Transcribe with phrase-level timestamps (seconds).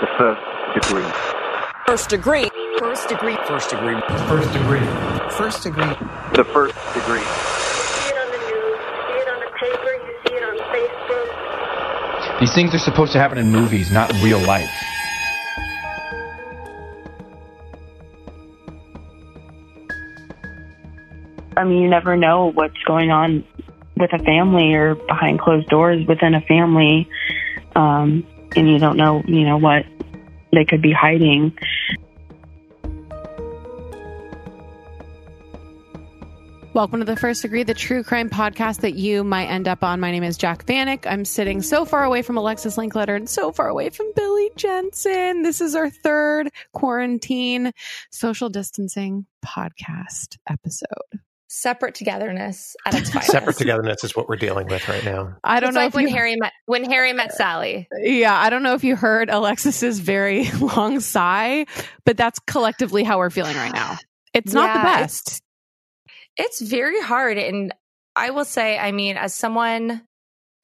[0.00, 1.06] The first degree.
[1.86, 2.48] First degree.
[2.78, 3.36] First degree.
[3.46, 4.00] First degree.
[4.26, 4.80] First degree.
[5.30, 5.94] First degree.
[6.34, 7.20] The first degree.
[7.20, 10.42] You see it on the news, you see it on the paper, you see it
[10.42, 12.40] on Facebook.
[12.40, 14.68] These things are supposed to happen in movies, not in real life.
[21.56, 23.44] I mean, you never know what's going on
[23.96, 27.08] with a family or behind closed doors within a family.
[27.76, 28.26] Um,
[28.56, 29.84] and you don't know, you know, what
[30.52, 31.56] they could be hiding.
[36.74, 40.00] Welcome to the First Degree, the true crime podcast that you might end up on.
[40.00, 41.06] My name is Jac Vanek.
[41.06, 45.42] I'm sitting so far away from Alexis Linkletter and so far away from Billy Jensen.
[45.42, 47.70] This is our third quarantine
[48.10, 50.88] social distancing podcast episode.
[51.56, 53.30] Separate togetherness at its finest.
[53.30, 55.36] Separate togetherness is what we're dealing with right now.
[55.44, 57.88] I don't It's know like if when you, Harry met when Harry met uh, Sally.
[58.02, 61.66] yeah, I don't know if you heard Alexis's very long sigh,
[62.04, 63.98] but that's collectively how we're feeling right now.
[64.34, 65.40] It's not the Yeah, best.
[66.36, 67.72] It's very hard, and
[68.16, 70.02] I will say, I mean, as someone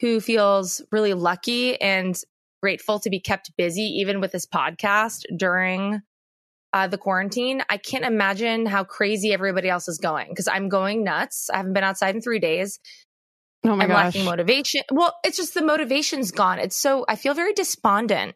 [0.00, 2.20] who feels really lucky and
[2.62, 6.02] grateful to be kept busy, even with this podcast during
[6.72, 11.02] uh, the quarantine, I can't imagine how crazy everybody else is going because I'm going
[11.04, 11.50] nuts.
[11.52, 12.78] I haven't been outside in three days.
[13.64, 13.96] Oh my I'm gosh.
[14.14, 14.82] lacking motivation.
[14.90, 16.58] Well, it's just the motivation's gone.
[16.58, 18.34] It's so I feel very despondent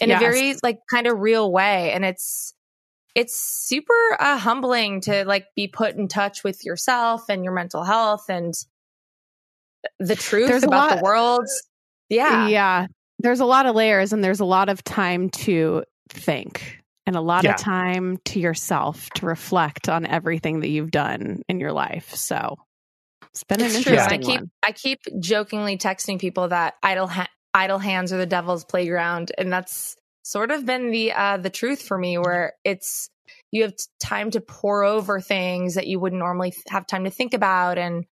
[0.00, 0.20] in Yes.
[0.20, 2.52] a very like kind of real way, and it's
[3.14, 3.34] it's
[3.66, 8.26] super uh, humbling to like be put in touch with yourself and your mental health
[8.28, 8.52] and
[9.98, 11.46] the truth There's about lot- the world.
[12.08, 12.86] Yeah, Yeah.
[13.20, 16.77] There's a lot of layers and there's a lot of time to think
[17.08, 17.54] and a lot Yeah.
[17.54, 22.14] of time to yourself to reflect on everything that you've done in your life.
[22.14, 22.56] So
[23.30, 23.92] it's been it's an true.
[23.94, 24.50] And I interesting keep one.
[24.62, 29.50] I keep jokingly texting people that idle ha- idle hands are the devil's playground, and
[29.50, 32.18] that's sort of been the uh, the truth for me.
[32.18, 33.08] Where it's
[33.52, 37.32] you have time to pour over things that you wouldn't normally have time to think
[37.32, 38.04] about, and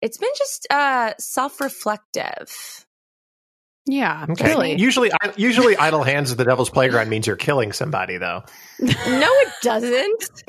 [0.00, 2.86] it's been just uh, self reflective.
[3.86, 4.26] Yeah.
[4.30, 4.44] Okay.
[4.48, 4.78] Really.
[4.78, 8.42] Usually, usually, idle hands at the devil's playground means you're killing somebody, though.
[8.78, 10.30] No, it doesn't.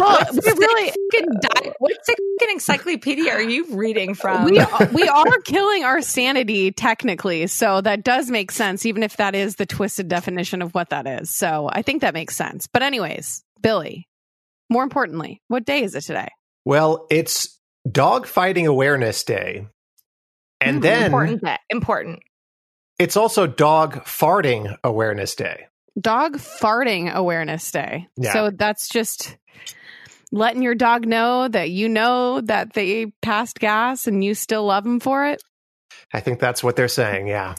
[0.00, 4.44] well, we really Fucking di- what fucking encyclopedia are you reading from?
[4.44, 7.46] we are, we are killing our sanity technically.
[7.46, 11.06] So that does make sense even if that is the twisted definition of what that
[11.06, 11.30] is.
[11.30, 12.66] So I think that makes sense.
[12.66, 14.06] But anyways, Billy,
[14.68, 16.28] more importantly, what day is it today?
[16.64, 17.58] Well, it's
[17.90, 19.66] Dog Fighting Awareness Day.
[20.60, 21.42] And Hmm, then important.
[21.42, 21.56] Day.
[21.70, 22.20] Important.
[22.98, 25.66] It's also Dog Farting Awareness Day.
[25.98, 28.06] Dog farting awareness day.
[28.18, 28.32] Yeah.
[28.34, 29.36] So that's just
[30.30, 34.84] letting your dog know that you know that they passed gas and you still love
[34.84, 35.42] them for it.
[36.12, 37.28] I think that's what they're saying.
[37.28, 37.54] Yeah.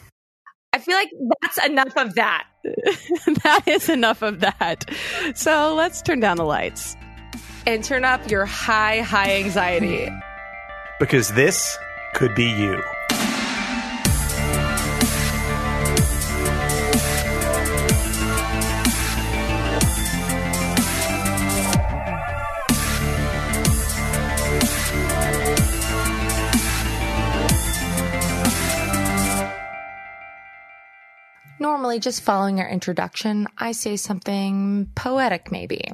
[0.71, 1.09] I feel like
[1.41, 2.45] that's enough of that.
[3.43, 4.85] that is enough of that.
[5.33, 6.95] So let's turn down the lights.
[7.65, 10.09] and turn up your high, high anxiety.
[10.99, 11.75] Because this
[12.13, 12.81] could be you.
[31.87, 35.89] Normally, just following our introduction, I say something poetic, maybe,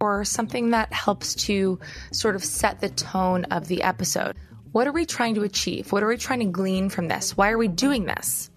[0.00, 1.78] or something that helps to
[2.10, 4.34] sort of set the tone of the episode.
[4.72, 5.92] What are we trying to achieve?
[5.92, 7.36] What are we trying to glean from this?
[7.36, 8.50] Why are we doing this?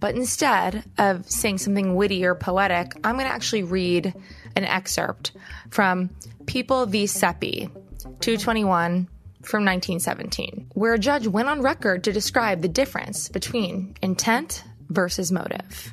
[0.00, 4.14] But instead of saying something witty or poetic, I'm going to actually read
[4.56, 5.32] an excerpt
[5.68, 6.08] from
[6.46, 7.06] People v.
[7.06, 7.68] Seppi,
[7.98, 9.06] 221
[9.42, 15.30] from 1917, where a judge went on record to describe the difference between intent versus
[15.30, 15.92] motive.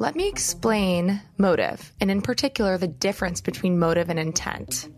[0.00, 4.88] Let me explain motive, and in particular, the difference between motive and intent.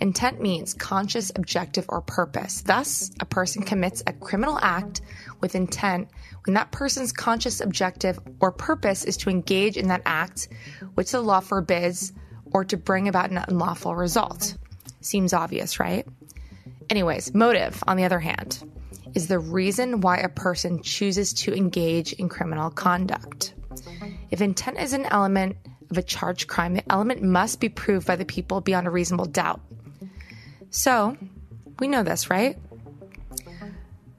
[0.00, 2.62] Intent means conscious objective or purpose.
[2.62, 5.00] Thus, a person commits a criminal act
[5.40, 6.08] with intent
[6.44, 10.48] when that person's conscious objective or purpose is to engage in that act
[10.94, 12.12] which the law forbids
[12.52, 14.56] or to bring about an unlawful result.
[15.00, 16.04] Seems obvious, right?
[16.90, 18.68] Anyways, motive, on the other hand,
[19.14, 23.54] is the reason why a person chooses to engage in criminal conduct.
[24.30, 25.56] If intent is an element
[25.90, 29.26] of a charged crime, the element must be proved by the people beyond a reasonable
[29.26, 29.60] doubt.
[30.70, 31.16] So,
[31.78, 32.58] we know this, right?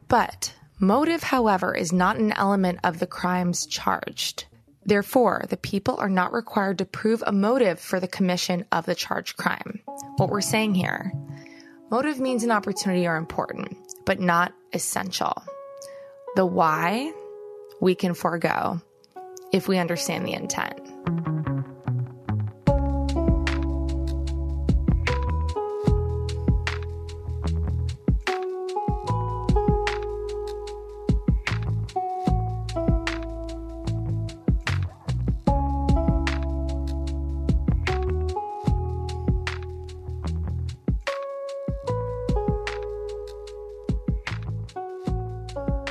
[0.07, 4.45] But motive, however, is not an element of the crimes charged.
[4.85, 8.95] Therefore, the people are not required to prove a motive for the commission of the
[8.95, 9.81] charged crime.
[10.17, 11.11] What we're saying here
[11.91, 13.75] motive means an opportunity are important,
[14.05, 15.43] but not essential.
[16.35, 17.13] The why
[17.81, 18.81] we can forego
[19.51, 20.79] if we understand the intent.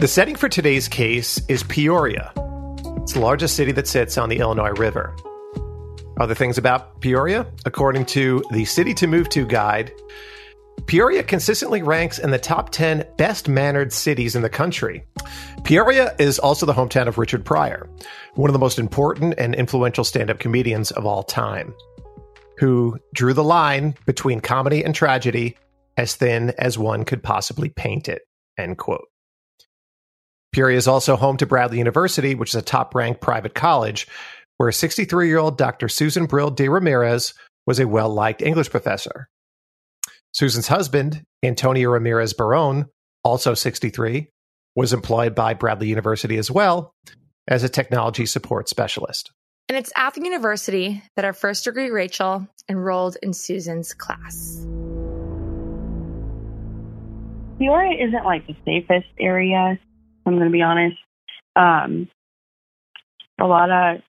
[0.00, 2.32] The setting for today's case is Peoria.
[3.08, 5.16] It's the largest city that sits on the Illinois River.
[6.20, 7.46] Other things about Peoria?
[7.64, 9.90] According to the City to Move To guide,
[10.84, 15.06] Peoria consistently ranks in the top 10 best mannered cities in the country.
[15.64, 17.88] Peoria is also the hometown of Richard Pryor,
[18.34, 21.72] one of the most important and influential stand up comedians of all time,
[22.58, 25.56] who drew the line between comedy and tragedy
[25.96, 28.20] as thin as one could possibly paint it.
[28.58, 29.08] End quote.
[30.52, 34.06] Peoria is also home to Bradley University, which is a top ranked private college,
[34.56, 35.88] where 63 year old Dr.
[35.88, 37.34] Susan Brill de Ramirez
[37.66, 39.28] was a well liked English professor.
[40.32, 42.86] Susan's husband, Antonio Ramirez Barron,
[43.24, 44.28] also 63,
[44.76, 46.94] was employed by Bradley University as well
[47.46, 49.32] as a technology support specialist.
[49.68, 54.64] And it's at the university that our first degree Rachel enrolled in Susan's class.
[57.58, 59.78] Peoria isn't like the safest area.
[60.28, 60.96] I'm going to be honest.
[61.56, 62.08] Um,
[63.40, 64.02] a lot of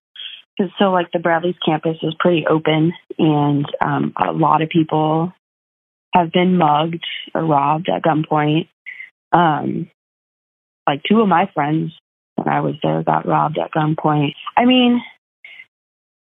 [0.78, 5.32] so like the Bradley's campus is pretty open, and um, a lot of people
[6.14, 8.68] have been mugged or robbed at gunpoint.
[9.32, 9.90] Um,
[10.86, 11.94] like two of my friends
[12.36, 14.34] when I was there got robbed at gunpoint.
[14.58, 15.02] I mean,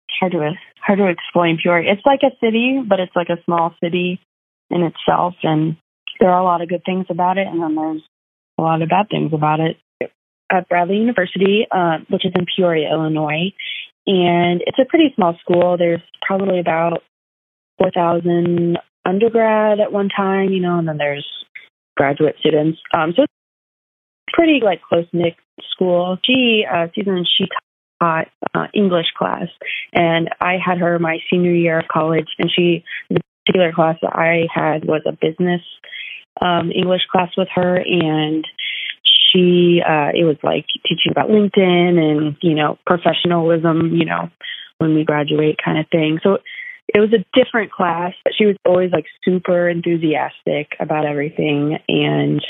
[0.10, 0.52] it's hard to
[0.82, 1.94] hard to explain Peoria.
[1.94, 4.20] It's like a city, but it's like a small city
[4.70, 5.78] in itself, and
[6.20, 8.02] there are a lot of good things about it, and then there's
[8.58, 9.78] a lot of bad things about it.
[10.50, 13.52] At Bradley University, uh, which is in Peoria, Illinois,
[14.06, 15.76] and it's a pretty small school.
[15.78, 17.04] There's probably about
[17.80, 21.28] 4,000 undergrad at one time, you know, and then there's
[21.98, 22.80] graduate students.
[22.96, 23.34] Um, so it's
[24.32, 25.36] pretty like close knit
[25.72, 26.18] school.
[26.26, 27.46] She, uh, Susan, she
[28.02, 29.48] taught uh, English class,
[29.94, 34.14] and I had her my senior year of college, and she the particular class that
[34.14, 35.62] I had was a business
[36.42, 38.46] um, English class with her, and
[39.04, 44.30] she uh, it was like teaching about LinkedIn and you know professionalism, you know,
[44.78, 46.20] when we graduate kind of thing.
[46.24, 46.38] So
[46.88, 52.42] it was a different class, but she was always like super enthusiastic about everything and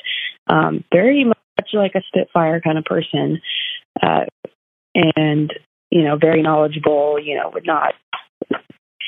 [0.47, 1.37] um, very much
[1.73, 3.41] like a Spitfire kind of person,
[4.01, 4.25] uh,
[4.95, 5.51] and
[5.89, 7.19] you know very knowledgeable.
[7.19, 7.93] You know, would not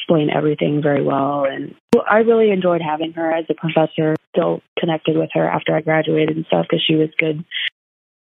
[0.09, 1.45] explain everything very well.
[1.45, 1.75] And
[2.09, 4.15] I really enjoyed having her as a professor.
[4.35, 7.43] Still connected with her after I graduated and stuff because she was good.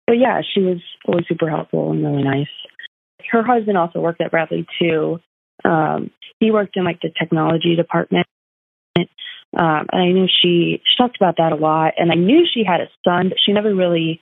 [0.07, 0.77] But yeah, she was
[1.07, 2.49] always super helpful and really nice.
[3.31, 5.19] Her husband also worked at Bradley too.
[5.63, 8.27] Um, he worked in like the technology department.
[8.97, 11.93] Um, and I knew she, she talked about that a lot.
[11.97, 14.21] And I knew she had a son, but she never really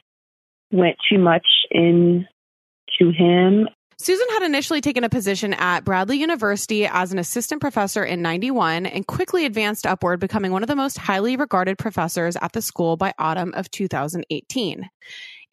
[0.72, 2.28] went too much in
[3.00, 3.68] to him
[4.04, 8.86] Susan had initially taken a position at Bradley University as an assistant professor in 91
[8.86, 12.98] and quickly advanced upward, becoming one of the most highly regarded professors at the school
[12.98, 14.90] by autumn of 2018.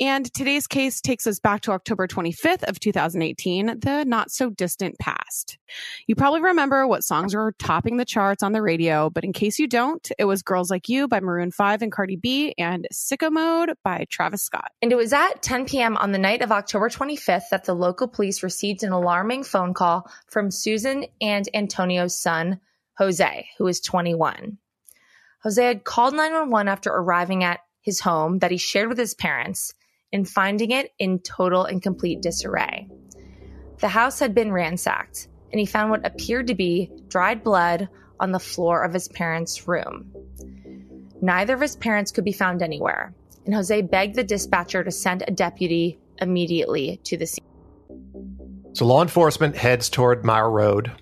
[0.03, 4.99] And today's case takes us back to October 25th of 2018, the not so distant
[4.99, 5.59] past.
[6.07, 9.59] You probably remember what songs were topping the charts on the radio, but in case
[9.59, 13.31] you don't, it was Girls Like You by Maroon 5 and Cardi B and Sicko
[13.31, 14.71] Mode by Travis Scott.
[14.81, 15.99] And it was at 10 p.m.
[15.99, 20.11] on the night of October 25th that the local police received an alarming phone call
[20.29, 22.59] from Susan and Antonio's son,
[22.97, 24.57] Jose, who is 21.
[25.43, 29.75] Jose had called 911 after arriving at his home that he shared with his parents
[30.13, 32.89] and finding it in total and complete disarray.
[33.79, 37.89] The house had been ransacked, and he found what appeared to be dried blood
[38.19, 40.13] on the floor of his parents' room.
[41.23, 43.15] Neither of his parents could be found anywhere,
[43.45, 47.45] and Jose begged the dispatcher to send a deputy immediately to the scene.
[48.73, 50.93] So law enforcement heads toward Mile Road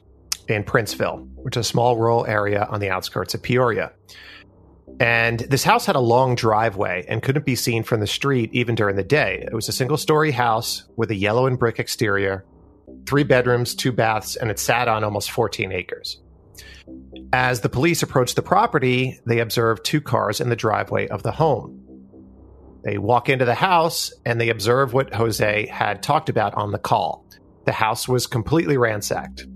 [0.49, 3.93] in Princeville, which is a small rural area on the outskirts of Peoria.
[5.01, 8.75] And this house had a long driveway and couldn't be seen from the street even
[8.75, 9.45] during the day.
[9.47, 12.45] It was a single story house with a yellow and brick exterior,
[13.07, 16.21] three bedrooms, two baths, and it sat on almost 14 acres.
[17.33, 21.33] As the police approached the property, they observed two cars in the driveway of the
[21.33, 21.85] home.
[22.85, 26.79] They walk into the house and they observe what Jose had talked about on the
[26.79, 27.27] call.
[27.67, 29.47] The house was completely ransacked.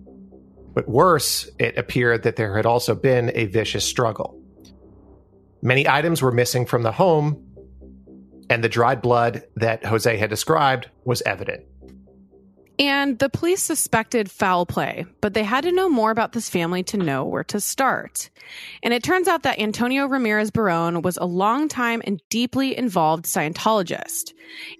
[0.74, 4.41] But worse, it appeared that there had also been a vicious struggle.
[5.62, 7.40] Many items were missing from the home,
[8.50, 11.64] and the dried blood that Jose had described was evident.
[12.78, 16.82] And the police suspected foul play, but they had to know more about this family
[16.84, 18.28] to know where to start.
[18.82, 24.32] And it turns out that Antonio Ramirez Barron was a long-time and deeply involved Scientologist.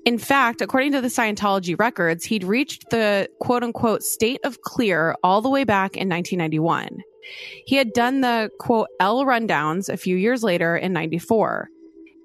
[0.04, 5.14] In fact, according to the Scientology records, he'd reached the quote unquote state of clear
[5.22, 7.02] all the way back in 1991.
[7.66, 11.68] He had done the quote L rundowns a few years later in 94.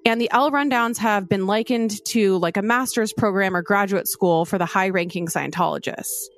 [0.04, 4.44] And the L rundowns have been likened to like a master's program or graduate school
[4.44, 6.28] for the high ranking Scientologists.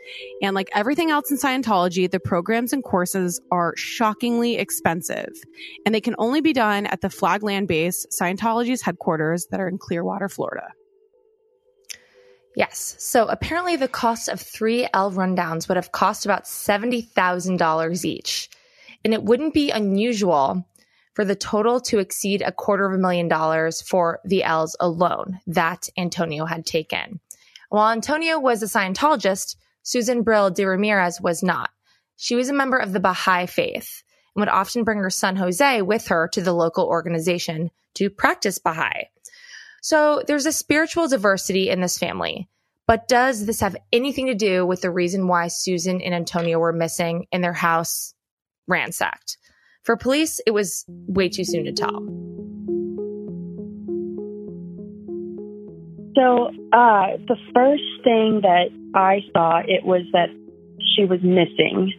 [0.43, 5.29] And like everything else in Scientology, the programs and courses are shockingly expensive.
[5.87, 9.69] And they can only be done at the Flag Land base, Scientology's headquarters that are
[9.69, 10.73] in Clearwater, Florida.
[12.61, 12.95] Yes.
[12.99, 18.51] So apparently the cost of three L rundowns would have cost about $70,000 each.
[19.03, 20.67] And it wouldn't be unusual
[21.15, 25.41] for the total to exceed a quarter of a million dollars for the L's alone
[25.47, 27.21] that Antonio had taken.
[27.71, 31.71] While Antonio was a Scientologist, Susan Brill de Ramirez was not.
[32.17, 34.03] She was a member of the Baha'i faith
[34.37, 38.59] and would often bring her son Jose with her to the local organization to practice
[38.59, 39.09] Baha'i.
[39.83, 42.49] So there's a spiritual diversity in this family.
[42.87, 46.73] But does this have anything to do with the reason why Susan and Antonio were
[46.73, 48.15] missing and their house
[48.67, 49.39] ransacked?
[49.85, 52.05] For police, it was way too soon to tell.
[56.17, 60.29] So uh, the first thing that I saw it was that
[60.95, 61.93] she was missing.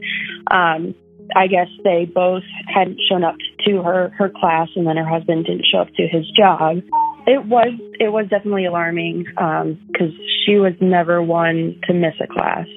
[0.52, 0.94] Um,
[1.36, 3.36] I guess they both hadn't shown up
[3.66, 6.82] to her her class, and then her husband didn't show up to his job.
[7.28, 12.28] It was it was definitely alarming because um, she was never one to miss a
[12.28, 12.68] class.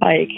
[0.00, 0.30] Like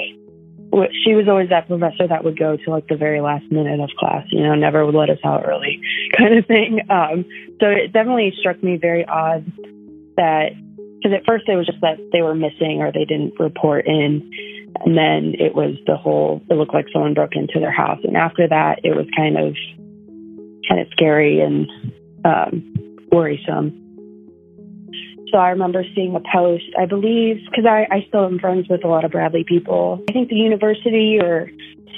[1.04, 3.90] she was always that professor that would go to like the very last minute of
[3.98, 5.80] class, you know, never would let us out early
[6.16, 6.80] kind of thing.
[6.88, 7.24] Um,
[7.60, 9.44] so it definitely struck me very odd
[10.16, 10.50] that,
[10.96, 14.30] because at first it was just that they were missing or they didn't report in.
[14.84, 17.98] And then it was the whole, it looked like someone broke into their house.
[18.04, 19.56] And after that, it was kind of,
[20.68, 21.66] kind of scary and
[22.24, 23.86] um, worrisome.
[25.32, 28.84] So I remember seeing a post, I believe, because I, I still am friends with
[28.84, 30.04] a lot of Bradley people.
[30.08, 31.50] I think the university or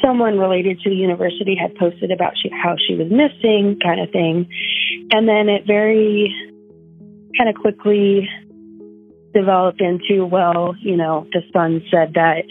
[0.04, 4.11] someone related to the university had posted about she, how she was missing, kind of
[4.11, 4.49] thing.
[5.12, 6.35] And then it very
[7.38, 8.28] kind of quickly
[9.33, 12.45] developed into, well, you know, the son said that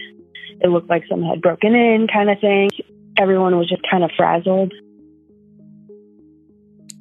[0.62, 2.70] it looked like someone had broken in, kind of thing.
[3.18, 4.74] Everyone was just kind of frazzled.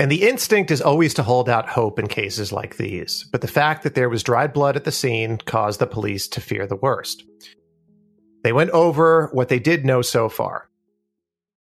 [0.01, 3.47] And the instinct is always to hold out hope in cases like these, but the
[3.47, 6.75] fact that there was dried blood at the scene caused the police to fear the
[6.75, 7.23] worst.
[8.43, 10.71] They went over what they did know so far.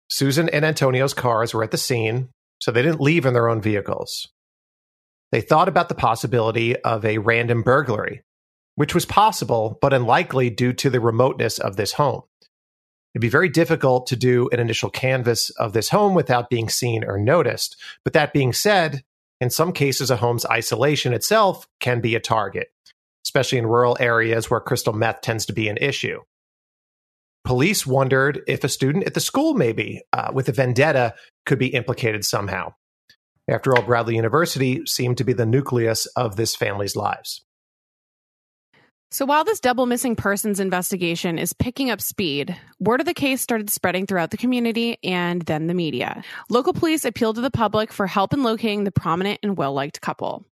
[0.07, 3.59] Susan and Antonio's cars were at the scene, so they didn't leave in their own
[3.59, 4.27] vehicles.
[5.31, 8.21] They thought about the possibility of a random burglary,
[8.75, 12.21] which was possible but unlikely due to the remoteness of this home.
[13.13, 17.03] It'd be very difficult to do an initial canvas of this home without being seen
[17.03, 17.75] or noticed.
[18.03, 19.03] But that being said,
[19.41, 22.69] in some cases, a home's isolation itself can be a target,
[23.25, 26.21] especially in rural areas where crystal meth tends to be an issue.
[27.43, 31.15] Police wondered if a student at the school, maybe uh, with a vendetta,
[31.45, 32.73] could be implicated somehow.
[33.47, 37.43] After all, Bradley University seemed to be the nucleus of this family's lives.
[39.13, 43.41] So while this double missing persons investigation is picking up speed, word of the case
[43.41, 46.23] started spreading throughout the community and then the media.
[46.49, 49.99] Local police appealed to the public for help in locating the prominent and well liked
[49.99, 50.45] couple.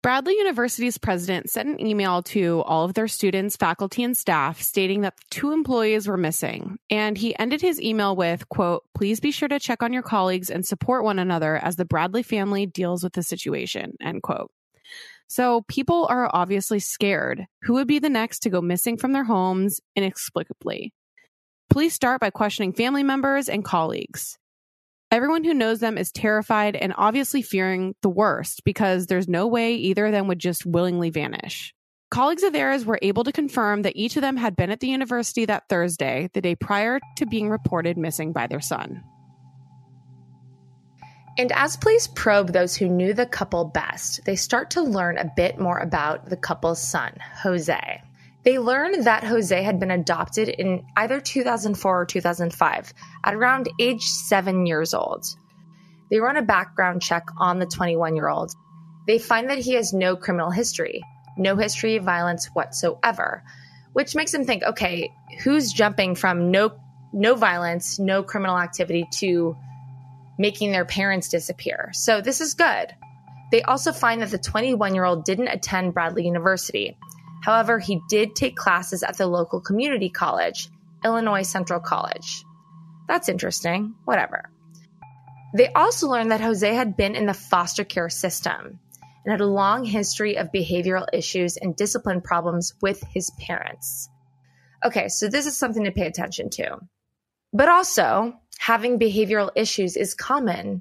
[0.00, 5.00] Bradley University's president sent an email to all of their students, faculty, and staff stating
[5.00, 6.78] that two employees were missing.
[6.88, 10.50] And he ended his email with, quote, please be sure to check on your colleagues
[10.50, 14.52] and support one another as the Bradley family deals with the situation, end quote.
[15.34, 17.46] So people are obviously scared.
[17.62, 20.94] Who would be the next to go missing from their homes inexplicably?
[21.68, 24.38] Police start by questioning family members and colleagues.
[25.10, 29.74] Everyone who knows them is terrified and obviously fearing the worst because there's no way
[29.74, 31.74] either of them would just willingly vanish.
[32.12, 34.86] Colleagues of theirs were able to confirm that each of them had been at the
[34.86, 39.02] university that Thursday, the day prior to being reported missing by their son.
[41.36, 45.32] And as police probe those who knew the couple best, they start to learn a
[45.36, 47.12] bit more about the couple's son,
[47.42, 48.02] Jose.
[48.44, 54.04] They learn that Jose had been adopted in either 2004 or 2005 at around age
[54.04, 55.24] seven years old.
[56.10, 58.52] They run a background check on the 21 year old.
[59.06, 61.02] They find that he has no criminal history,
[61.36, 63.42] no history of violence whatsoever,
[63.92, 65.10] which makes them think okay,
[65.42, 66.78] who's jumping from no,
[67.12, 69.56] no violence, no criminal activity to
[70.38, 71.90] making their parents disappear?
[71.92, 72.94] So this is good.
[73.50, 76.96] They also find that the 21 year old didn't attend Bradley University.
[77.42, 80.68] However, he did take classes at the local community college,
[81.04, 82.44] Illinois Central College.
[83.06, 83.94] That's interesting.
[84.04, 84.50] Whatever.
[85.54, 88.80] They also learned that Jose had been in the foster care system
[89.24, 94.08] and had a long history of behavioral issues and discipline problems with his parents.
[94.84, 96.78] Okay, so this is something to pay attention to.
[97.52, 98.34] But also,
[98.64, 100.80] having behavioral issues is common.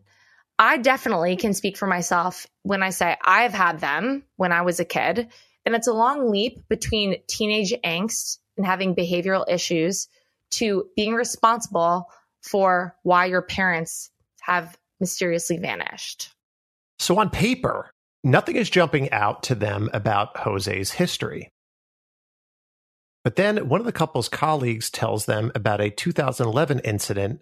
[0.58, 4.80] I definitely can speak for myself when I say I've had them when I was
[4.80, 5.28] a kid
[5.66, 10.08] and it's a long leap between teenage angst and having behavioral issues
[10.52, 12.08] to being responsible
[12.42, 16.32] for why your parents have mysteriously vanished.
[17.00, 17.92] So, on paper,
[18.24, 21.50] nothing is jumping out to them about Jose's history.
[23.26, 27.42] But then one of the couple's colleagues tells them about a 2011 incident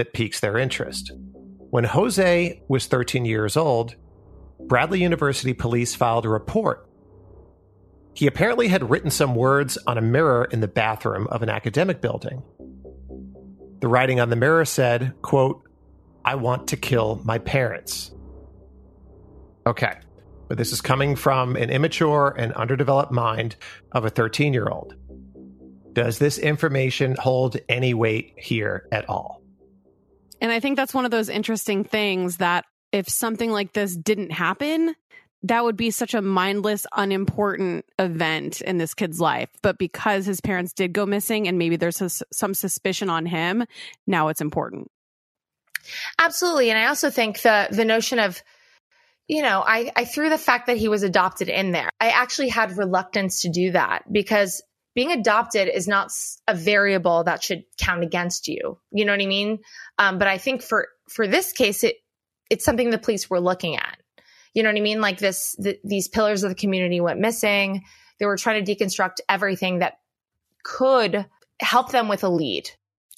[0.00, 1.12] that piques their interest.
[1.70, 3.94] When Jose was 13 years old,
[4.58, 6.90] Bradley University police filed a report
[8.14, 12.00] he apparently had written some words on a mirror in the bathroom of an academic
[12.00, 12.42] building.
[13.80, 15.62] The writing on the mirror said, quote,
[16.24, 18.10] I want to kill my parents.
[19.66, 19.94] Okay,
[20.48, 23.56] but this is coming from an immature and underdeveloped mind
[23.92, 24.94] of a 13 year old.
[25.92, 29.39] Does this information hold any weight here at all?
[30.40, 34.32] And I think that's one of those interesting things that if something like this didn't
[34.32, 34.94] happen,
[35.42, 39.48] that would be such a mindless, unimportant event in this kid's life.
[39.62, 43.64] But because his parents did go missing and maybe there's some suspicion on him,
[44.06, 44.90] now it's important.
[46.18, 46.70] Absolutely.
[46.70, 48.42] And I also think the the notion of
[49.28, 51.88] you know, I, I threw the fact that he was adopted in there.
[52.00, 54.60] I actually had reluctance to do that because
[54.94, 56.10] being adopted is not
[56.48, 58.78] a variable that should count against you.
[58.90, 59.60] You know what I mean?
[59.98, 61.96] Um, but I think for for this case, it
[62.50, 63.98] it's something the police were looking at.
[64.54, 65.00] You know what I mean?
[65.00, 67.84] Like this, the, these pillars of the community went missing.
[68.18, 69.98] They were trying to deconstruct everything that
[70.64, 71.26] could
[71.60, 72.68] help them with a lead.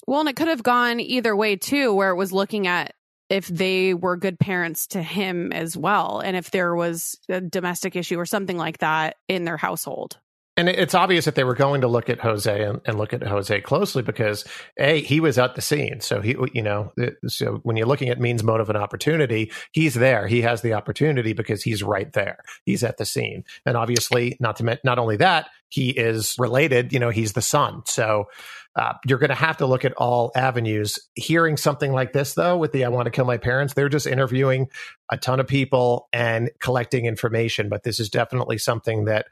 [0.05, 2.93] Well, and it could have gone either way too, where it was looking at
[3.29, 7.95] if they were good parents to him as well, and if there was a domestic
[7.95, 10.19] issue or something like that in their household.
[10.55, 13.23] And it's obvious that they were going to look at Jose and, and, look at
[13.23, 14.45] Jose closely because
[14.77, 15.99] a he was at the scene.
[15.99, 16.91] So he, you know,
[17.25, 20.27] so when you're looking at means, motive, and opportunity, he's there.
[20.27, 22.37] He has the opportunity because he's right there.
[22.65, 26.93] He's at the scene, and obviously, not to not only that, he is related.
[26.93, 27.81] You know, he's the son.
[27.87, 28.27] So
[28.75, 30.99] uh, you're going to have to look at all avenues.
[31.15, 34.05] Hearing something like this, though, with the "I want to kill my parents," they're just
[34.05, 34.69] interviewing
[35.11, 37.69] a ton of people and collecting information.
[37.69, 39.25] But this is definitely something that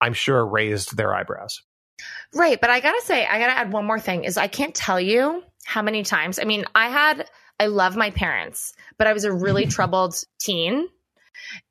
[0.00, 1.62] I'm sure raised their eyebrows.
[2.34, 2.60] Right.
[2.60, 4.74] But I got to say, I got to add one more thing is I can't
[4.74, 6.38] tell you how many times.
[6.38, 7.28] I mean, I had,
[7.58, 10.88] I love my parents, but I was a really troubled teen.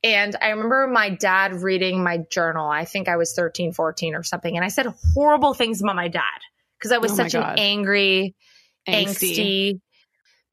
[0.03, 2.69] And I remember my dad reading my journal.
[2.69, 4.55] I think I was 13, 14 or something.
[4.55, 6.39] And I said horrible things about my dad
[6.77, 8.35] because I was oh such an angry,
[8.87, 9.05] angsty.
[9.05, 9.79] angsty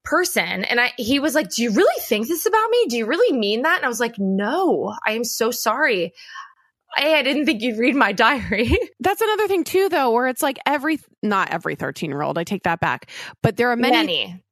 [0.05, 0.65] person.
[0.65, 2.87] And I, he was like, Do you really think this about me?
[2.89, 3.77] Do you really mean that?
[3.77, 6.13] And I was like, No, I am so sorry.
[6.97, 8.77] Hey, I didn't think you'd read my diary.
[9.01, 12.45] That's another thing too, though, where it's like every not every 13 year old, I
[12.45, 13.11] take that back,
[13.43, 14.43] but there are many, many.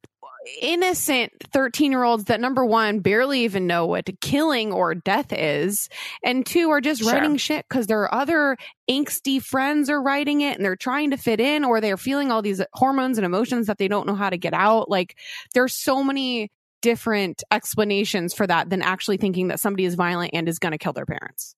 [0.63, 5.89] innocent 13 year olds that number one barely even know what killing or death is,
[6.25, 7.13] and two are just sure.
[7.13, 8.57] writing shit because their other
[8.91, 12.43] angsty friends are writing it and they're trying to fit in or they're feeling all
[12.43, 14.89] these hormones and emotions that they don't know how to get out.
[14.89, 15.17] Like
[15.53, 16.51] there's so many
[16.83, 20.79] different explanations for that than actually thinking that somebody is violent and is going to
[20.79, 21.55] kill their parents.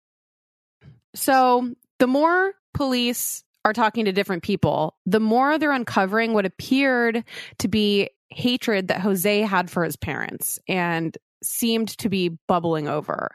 [1.14, 7.24] So the more police are talking to different people, the more they're uncovering what appeared
[7.58, 13.30] to be hatred that Jose had for his parents and seemed to be bubbling over.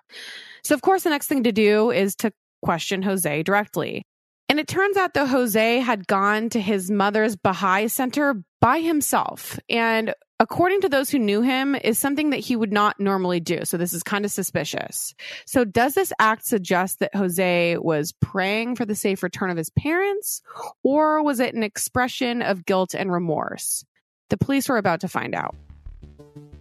[0.64, 4.06] So, of course, the next thing to do is to question Jose directly.
[4.50, 9.60] And it turns out that Jose had gone to his mother's Baha'i center by himself.
[9.70, 13.60] And according to those who knew him, is something that he would not normally do.
[13.64, 15.16] So this is kind of suspicious.
[15.46, 19.70] So does this act suggest that Jose was praying for the safe return of his
[19.72, 20.42] parents,
[20.84, 23.84] or was it an expression of guilt and remorse?
[24.30, 25.56] The police were about to find out.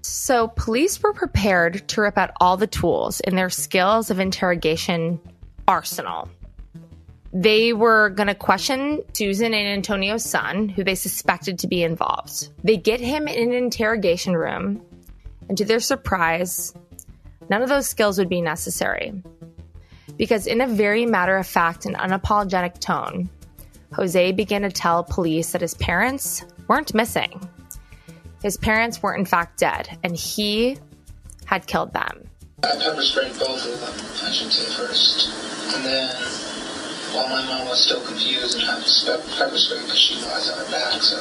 [0.03, 5.21] So, police were prepared to rip out all the tools in their skills of interrogation
[5.67, 6.29] arsenal.
[7.33, 12.49] They were going to question Susan and Antonio's son, who they suspected to be involved.
[12.65, 14.83] They get him in an interrogation room,
[15.49, 16.73] and to their surprise,
[17.51, 19.13] none of those skills would be necessary.
[20.17, 23.29] Because, in a very matter of fact and unapologetic tone,
[23.93, 27.49] Jose began to tell police that his parents weren't missing.
[28.43, 30.79] His parents were, in fact, dead, and he
[31.45, 32.29] had killed them.
[32.63, 35.29] I pepper sprayed both of them, I should say first.
[35.75, 36.46] And then,
[37.17, 38.85] while my mom was still confused and had
[39.41, 41.17] pepper spray because she lies on her back, so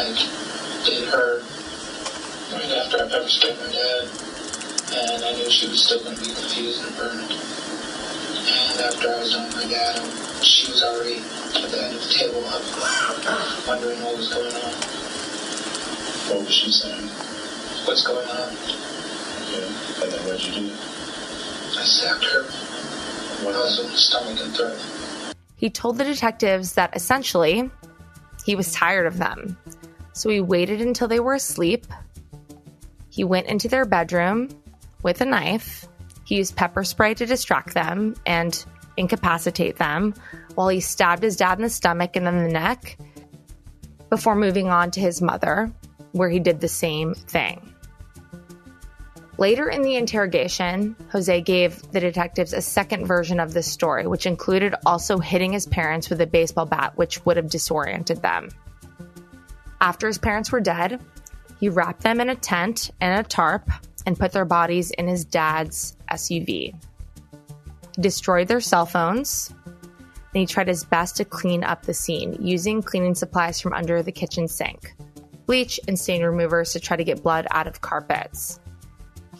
[0.00, 0.08] I
[0.88, 1.44] did her
[2.56, 4.08] right after I pepper sprayed my dad.
[4.96, 7.28] And I knew she was still going to be confused and burned.
[7.28, 10.00] And after I was done with my dad,
[10.40, 11.20] she was already
[11.60, 12.64] at the end of the table up,
[13.68, 14.72] wondering what was going on.
[16.32, 17.12] What was she saying?
[17.84, 18.48] What's going on?
[19.52, 19.68] Okay.
[20.00, 20.72] And then what did you do?
[21.76, 22.63] I stabbed her.
[23.46, 25.34] In the stomach and throat?
[25.56, 27.70] He told the detectives that essentially
[28.44, 29.56] he was tired of them.
[30.12, 31.86] So he waited until they were asleep.
[33.10, 34.48] He went into their bedroom
[35.02, 35.86] with a knife.
[36.24, 38.64] He used pepper spray to distract them and
[38.96, 40.14] incapacitate them
[40.54, 42.96] while he stabbed his dad in the stomach and then the neck
[44.08, 45.72] before moving on to his mother,
[46.12, 47.73] where he did the same thing.
[49.36, 54.26] Later in the interrogation, Jose gave the detectives a second version of this story, which
[54.26, 58.48] included also hitting his parents with a baseball bat, which would have disoriented them.
[59.80, 61.00] After his parents were dead,
[61.58, 63.68] he wrapped them in a tent and a tarp
[64.06, 66.46] and put their bodies in his dad's SUV.
[67.96, 72.36] He destroyed their cell phones, and he tried his best to clean up the scene
[72.40, 74.94] using cleaning supplies from under the kitchen sink,
[75.46, 78.60] bleach and stain removers to try to get blood out of carpets.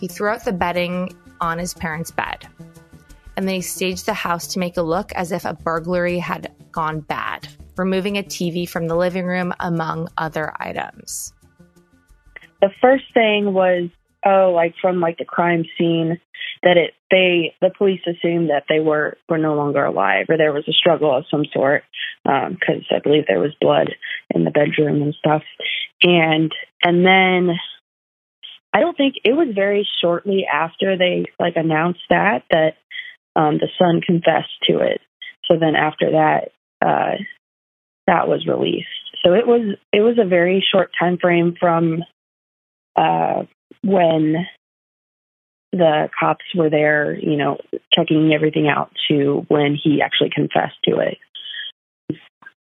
[0.05, 2.47] He threw out the bedding on his parents' bed,
[3.39, 6.53] and then he staged the house to make it look as if a burglary had
[6.73, 11.33] gone bad, removing a TV from the living room, among other items.
[12.61, 13.89] The first thing was,
[14.27, 16.21] oh, like from like the crime scene,
[16.63, 20.53] that it they the police assumed that they were were no longer alive or there
[20.53, 21.83] was a struggle of some sort
[22.25, 23.95] because um, I believe there was blood
[24.35, 25.45] in the bedroom and stuff,
[26.03, 27.57] and and then
[28.75, 32.75] I don't think it was very shortly after they like announced that that
[33.37, 35.01] um, the son confessed to it.
[35.49, 36.51] So then after that,
[36.85, 37.23] uh,
[38.09, 38.89] that was released.
[39.25, 42.03] So it was it was a very short time frame from
[42.97, 43.45] uh,
[43.83, 44.47] when
[45.73, 47.59] the cops were there, you know,
[47.93, 51.19] checking everything out to when he actually confessed to it.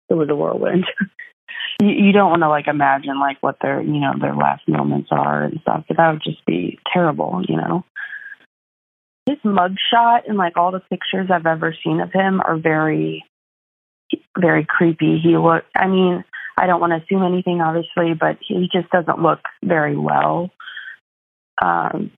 [0.09, 0.85] It was a whirlwind.
[1.81, 5.09] you, you don't want to like imagine like what their you know their last moments
[5.11, 7.83] are and stuff, but that would just be terrible, you know.
[9.25, 13.25] His mugshot and like all the pictures I've ever seen of him are very,
[14.39, 15.19] very creepy.
[15.21, 15.63] He look.
[15.75, 16.23] I mean,
[16.57, 20.51] I don't want to assume anything, obviously, but he just doesn't look very well.
[21.61, 22.11] Um,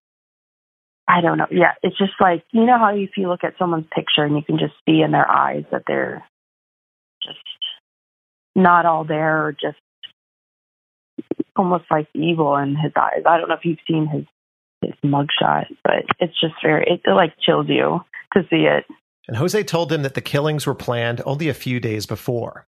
[1.07, 1.47] I don't know.
[1.49, 4.43] Yeah, it's just like you know how if you look at someone's picture and you
[4.43, 6.23] can just see in their eyes that they're
[7.23, 7.39] just
[8.57, 9.77] not all there or just
[11.55, 13.21] almost like evil in his eyes.
[13.25, 14.25] I don't know if you've seen his
[14.81, 18.01] his mugshot, but it's just very it, it like chills you
[18.33, 18.85] to see it.
[19.27, 22.65] And Jose told him that the killings were planned only a few days before.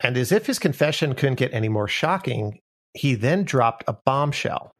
[0.00, 2.60] And as if his confession couldn't get any more shocking,
[2.94, 4.70] he then dropped a bombshell.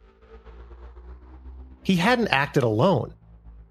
[1.83, 3.15] He hadn't acted alone.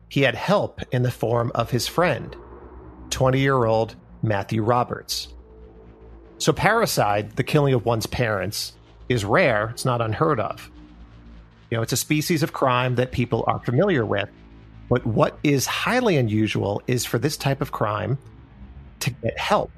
[0.09, 2.35] He had help in the form of his friend,
[3.09, 5.33] 20 year old Matthew Roberts.
[6.39, 8.73] So, parricide, the killing of one's parents,
[9.09, 9.69] is rare.
[9.69, 10.69] It's not unheard of.
[11.69, 14.29] You know, it's a species of crime that people are familiar with.
[14.89, 18.17] But what is highly unusual is for this type of crime
[19.01, 19.71] to get help.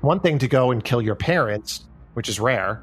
[0.00, 1.84] One thing to go and kill your parents,
[2.14, 2.82] which is rare,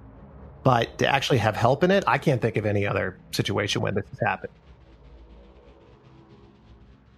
[0.64, 3.96] but to actually have help in it, I can't think of any other situation when
[3.96, 4.54] this has happened.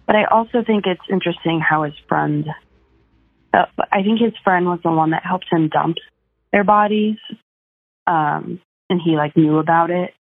[0.06, 2.48] But I also think it's interesting how his friend
[3.52, 5.96] uh, I think his friend was the one that helped him dump
[6.52, 7.16] their bodies,
[8.06, 10.14] um, and he like knew about it.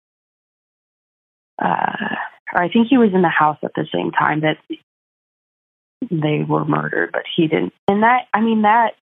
[1.60, 2.14] Uh,
[2.54, 4.58] or I think he was in the house at the same time that
[6.10, 7.72] they were murdered, but he didn't.
[7.88, 8.92] And that, I mean, that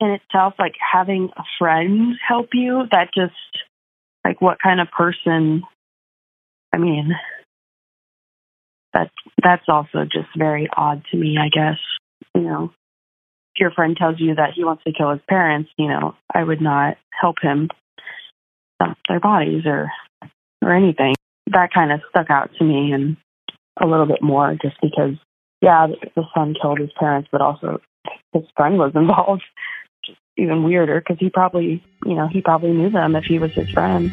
[0.00, 3.34] in itself, like having a friend help you, that just
[4.24, 5.62] like what kind of person?
[6.72, 7.12] I mean,
[8.94, 9.10] that
[9.42, 11.36] that's also just very odd to me.
[11.38, 11.78] I guess
[12.34, 12.72] you know
[13.58, 16.60] your friend tells you that he wants to kill his parents, you know, I would
[16.60, 17.68] not help him.
[18.80, 19.90] dump their bodies or
[20.62, 21.14] or anything.
[21.50, 23.16] That kind of stuck out to me and
[23.80, 25.14] a little bit more just because
[25.60, 27.80] yeah, the son killed his parents, but also
[28.32, 29.42] his friend was involved.
[30.04, 33.52] Just even weirder because he probably, you know, he probably knew them if he was
[33.52, 34.12] his friend.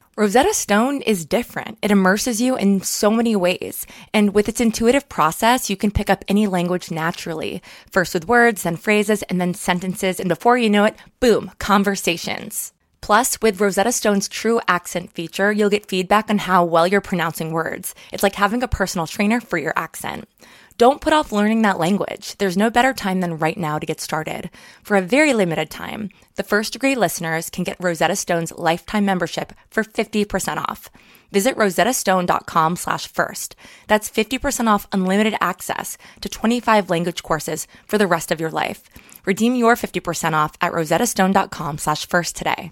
[0.17, 1.77] Rosetta Stone is different.
[1.81, 3.87] It immerses you in so many ways.
[4.13, 7.61] And with its intuitive process, you can pick up any language naturally.
[7.89, 10.19] First with words, then phrases, and then sentences.
[10.19, 12.73] And before you know it, boom, conversations.
[12.99, 17.53] Plus, with Rosetta Stone's true accent feature, you'll get feedback on how well you're pronouncing
[17.53, 17.95] words.
[18.11, 20.27] It's like having a personal trainer for your accent.
[20.77, 22.35] Don't put off learning that language.
[22.37, 24.49] There's no better time than right now to get started.
[24.83, 26.09] For a very limited time,
[26.41, 30.89] the first degree listeners can get Rosetta Stone's lifetime membership for 50% off.
[31.31, 33.55] Visit rosettastone.com slash first.
[33.85, 38.89] That's 50% off unlimited access to 25 language courses for the rest of your life.
[39.23, 42.71] Redeem your 50% off at rosettastone.com slash first today.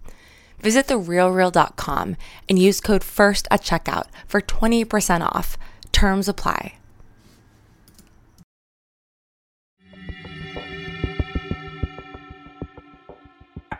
[0.61, 5.57] Visit therealreal.com and use code FIRST at checkout for 20% off.
[5.91, 6.77] Terms apply.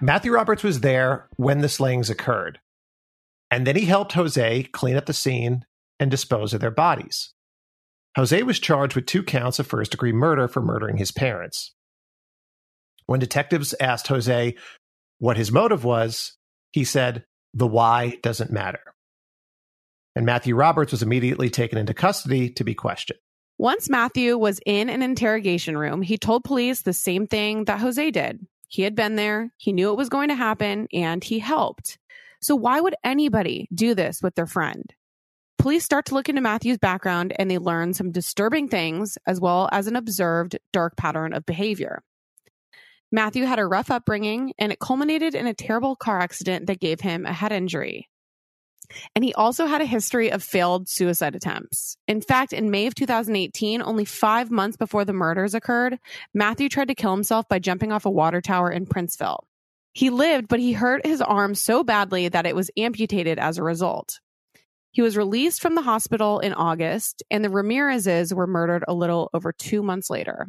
[0.03, 2.59] Matthew Roberts was there when the slayings occurred.
[3.51, 5.63] And then he helped Jose clean up the scene
[5.99, 7.33] and dispose of their bodies.
[8.15, 11.73] Jose was charged with two counts of first degree murder for murdering his parents.
[13.05, 14.55] When detectives asked Jose
[15.19, 16.35] what his motive was,
[16.71, 18.81] he said, The why doesn't matter.
[20.15, 23.19] And Matthew Roberts was immediately taken into custody to be questioned.
[23.57, 28.11] Once Matthew was in an interrogation room, he told police the same thing that Jose
[28.11, 28.45] did.
[28.67, 31.97] He had been there, he knew it was going to happen, and he helped.
[32.41, 34.83] So, why would anybody do this with their friend?
[35.59, 39.69] Police start to look into Matthew's background and they learn some disturbing things as well
[39.71, 42.01] as an observed dark pattern of behavior.
[43.11, 47.01] Matthew had a rough upbringing and it culminated in a terrible car accident that gave
[47.01, 48.07] him a head injury.
[49.15, 51.97] And he also had a history of failed suicide attempts.
[52.07, 55.97] In fact, in May of 2018, only five months before the murders occurred,
[56.33, 59.43] Matthew tried to kill himself by jumping off a water tower in Princeville.
[59.93, 63.63] He lived, but he hurt his arm so badly that it was amputated as a
[63.63, 64.19] result.
[64.91, 69.29] He was released from the hospital in August, and the Ramirezes were murdered a little
[69.33, 70.47] over two months later.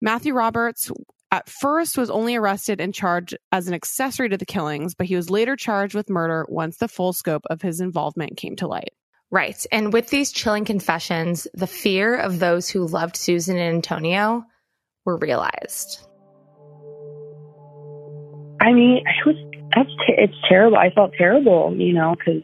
[0.00, 0.90] Matthew Roberts
[1.30, 5.16] at first was only arrested and charged as an accessory to the killings, but he
[5.16, 8.92] was later charged with murder once the full scope of his involvement came to light.
[9.30, 9.64] Right.
[9.70, 14.44] And with these chilling confessions, the fear of those who loved Susan and Antonio
[15.04, 16.06] were realized.
[18.60, 19.36] I mean, it was
[19.76, 20.78] that's it's terrible.
[20.78, 22.42] I felt terrible, you know, because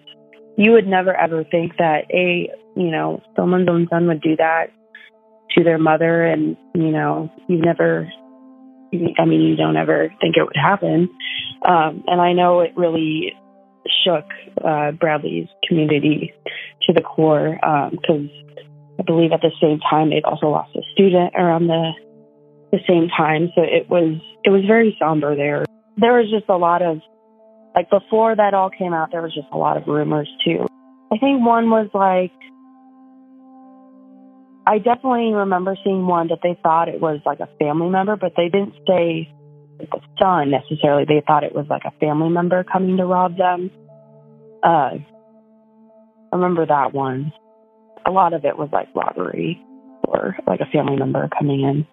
[0.56, 4.66] you would never ever think that a you know someone's own son would do that
[5.56, 8.08] to their mother, and you know you never.
[9.18, 11.08] I mean, you don't ever think it would happen,
[11.66, 13.34] um, and I know it really
[14.04, 14.24] shook
[14.64, 16.32] uh, Bradley's community
[16.82, 17.58] to the core
[17.90, 18.30] because um,
[18.98, 21.92] I believe at the same time they'd also lost a student around the
[22.72, 25.64] the same time, so it was it was very somber there.
[25.96, 27.00] There was just a lot of
[27.74, 30.66] like before that all came out, there was just a lot of rumors too.
[31.12, 32.32] I think one was like,
[34.66, 38.32] I definitely remember seeing one that they thought it was like a family member, but
[38.36, 39.28] they didn't say
[39.78, 41.04] the son necessarily.
[41.04, 43.70] They thought it was like a family member coming to rob them.
[44.62, 44.96] Uh,
[46.32, 47.32] I remember that one.
[48.06, 49.62] A lot of it was like robbery
[50.04, 51.86] or like a family member coming in.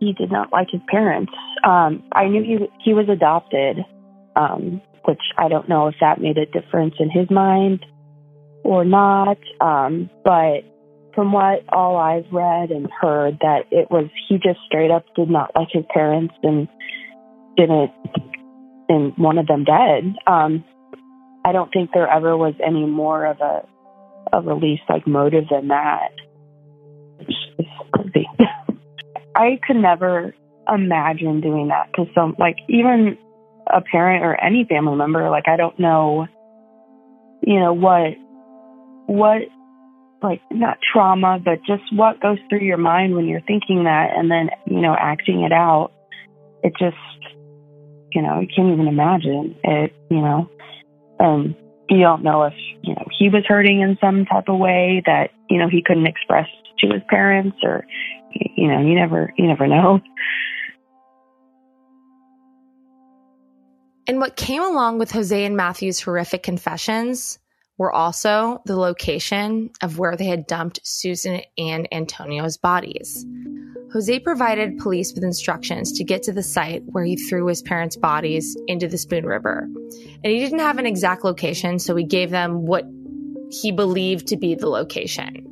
[0.00, 1.32] He did not like his parents.
[1.62, 3.78] Um, I knew he he was adopted,
[4.34, 7.84] um, which I don't know if that made a difference in his mind
[8.64, 9.38] or not.
[9.60, 10.64] Um, but
[11.14, 15.30] from what all I've read and heard, that it was he just straight up did
[15.30, 16.68] not like his parents and
[17.56, 17.90] didn't
[18.88, 20.16] and wanted them dead.
[20.26, 20.64] Um,
[21.44, 23.66] I don't think there ever was any more of a
[24.32, 26.12] a release like motive than that.
[29.34, 30.34] I could never
[30.72, 33.16] imagine doing that because some like even
[33.66, 36.26] a parent or any family member, like I don't know,
[37.42, 38.14] you know, what,
[39.06, 39.42] what,
[40.22, 44.30] like not trauma, but just what goes through your mind when you're thinking that and
[44.30, 45.92] then, you know, acting it out.
[46.62, 46.96] It just,
[48.12, 50.50] you know, you can't even imagine it, you know,
[51.18, 51.54] and
[51.88, 55.30] you don't know if, you know, he was hurting in some type of way that,
[55.48, 56.46] you know, he couldn't express
[56.80, 57.86] to his parents or,
[58.32, 60.00] you know, you never, you never know.
[64.06, 67.38] And what came along with Jose and Matthew's horrific confessions
[67.80, 73.24] were also the location of where they had dumped Susan and Antonio's bodies.
[73.94, 77.96] Jose provided police with instructions to get to the site where he threw his parents'
[77.96, 79.66] bodies into the Spoon River.
[80.22, 82.84] And he didn't have an exact location, so he gave them what
[83.50, 85.46] he believed to be the location.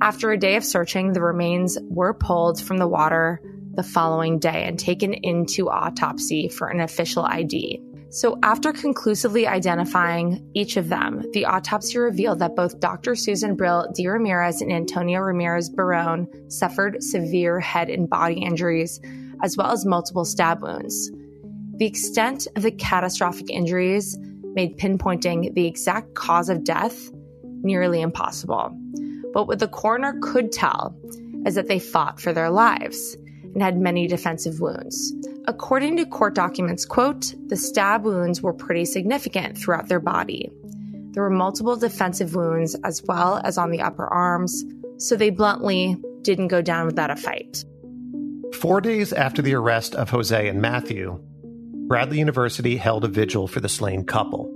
[0.00, 3.42] After a day of searching, the remains were pulled from the water
[3.74, 7.82] the following day and taken into autopsy for an official ID.
[8.10, 13.14] So, after conclusively identifying each of them, the autopsy revealed that both Dr.
[13.14, 18.98] Susan Brill de Ramirez and Antonio Ramirez Barron suffered severe head and body injuries,
[19.42, 21.10] as well as multiple stab wounds.
[21.76, 24.16] The extent of the catastrophic injuries
[24.54, 27.10] made pinpointing the exact cause of death
[27.62, 28.70] nearly impossible.
[29.34, 30.96] But what the coroner could tell
[31.44, 33.18] is that they fought for their lives
[33.54, 35.12] and had many defensive wounds.
[35.46, 40.50] According to court documents, quote, the stab wounds were pretty significant throughout their body.
[41.12, 44.64] There were multiple defensive wounds as well as on the upper arms,
[44.98, 47.64] so they bluntly didn't go down without a fight.
[48.60, 51.20] Four days after the arrest of Jose and Matthew,
[51.86, 54.54] Bradley University held a vigil for the slain couple.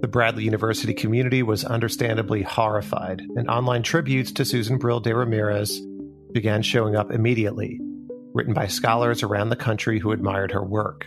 [0.00, 5.80] The Bradley University community was understandably horrified, and online tributes to Susan Brill de Ramirez
[6.34, 7.80] began showing up immediately,
[8.34, 11.06] written by scholars around the country who admired her work.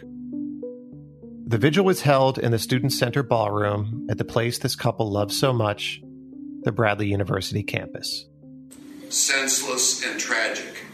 [1.45, 5.33] The vigil was held in the Student Center ballroom at the place this couple loved
[5.33, 6.01] so much,
[6.63, 8.25] the Bradley University campus.
[9.09, 10.85] Senseless and tragic.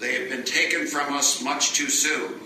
[0.00, 2.40] They have been taken from us much too soon.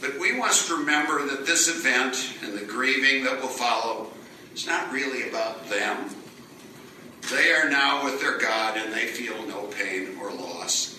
[0.00, 4.12] But we must remember that this event and the grieving that will follow
[4.54, 6.10] is not really about them.
[7.30, 10.98] They are now with their God and they feel no pain or loss.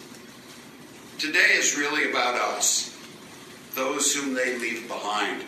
[1.19, 2.97] Today is really about us,
[3.75, 5.43] those whom they leave behind,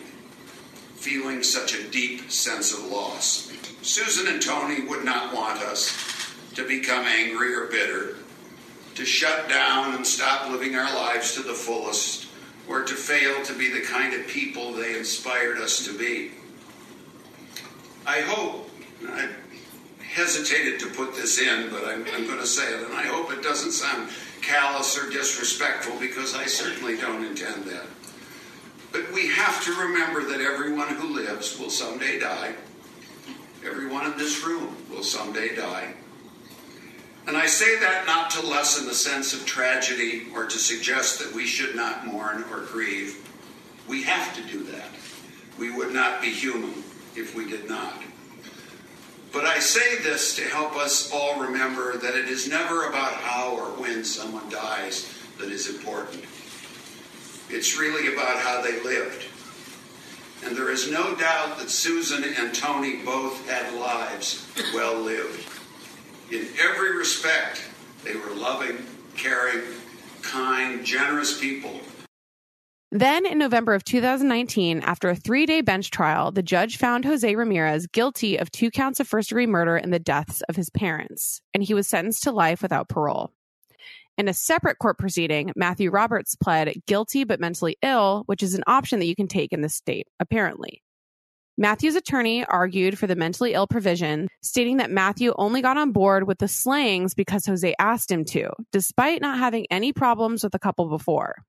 [0.95, 3.51] feeling such a deep sense of loss.
[3.81, 8.15] Susan and Tony would not want us to become angry or bitter,
[8.95, 12.27] to shut down and stop living our lives to the fullest,
[12.67, 16.31] or to fail to be the kind of people they inspired us to be.
[18.05, 18.69] I hope,
[19.07, 19.29] I
[20.13, 23.31] hesitated to put this in, but I'm, I'm going to say it, and I hope
[23.31, 24.09] it doesn't sound
[24.41, 27.85] callous or disrespectful because I certainly don't intend that.
[28.91, 32.53] But we have to remember that everyone who lives will someday die.
[33.65, 35.93] Everyone in this room will someday die.
[37.27, 41.33] And I say that not to lessen the sense of tragedy or to suggest that
[41.33, 43.21] we should not mourn or grieve.
[43.87, 44.89] We have to do that.
[45.59, 46.83] We would not be human
[47.15, 48.01] if we did not.
[49.31, 53.55] But I say this to help us all remember that it is never about how
[53.55, 56.23] or when someone dies that is important.
[57.49, 59.25] It's really about how they lived.
[60.45, 65.47] And there is no doubt that Susan and Tony both had lives well lived.
[66.31, 67.63] In every respect,
[68.03, 69.61] they were loving, caring,
[70.21, 71.79] kind, generous people.
[72.91, 77.35] Then in November of 2019, after a three day bench trial, the judge found Jose
[77.35, 81.41] Ramirez guilty of two counts of first degree murder in the deaths of his parents,
[81.53, 83.33] and he was sentenced to life without parole.
[84.17, 88.63] In a separate court proceeding, Matthew Roberts pled guilty but mentally ill, which is an
[88.67, 90.81] option that you can take in the state, apparently.
[91.57, 96.25] Matthew's attorney argued for the mentally ill provision, stating that Matthew only got on board
[96.25, 100.59] with the slangs because Jose asked him to, despite not having any problems with the
[100.59, 101.43] couple before.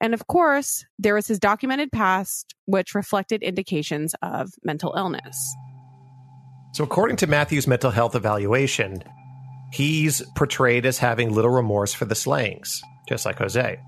[0.00, 5.36] And of course, there was his documented past, which reflected indications of mental illness.
[6.72, 9.02] So, according to Matthew's mental health evaluation,
[9.72, 13.80] he's portrayed as having little remorse for the slayings, just like Jose.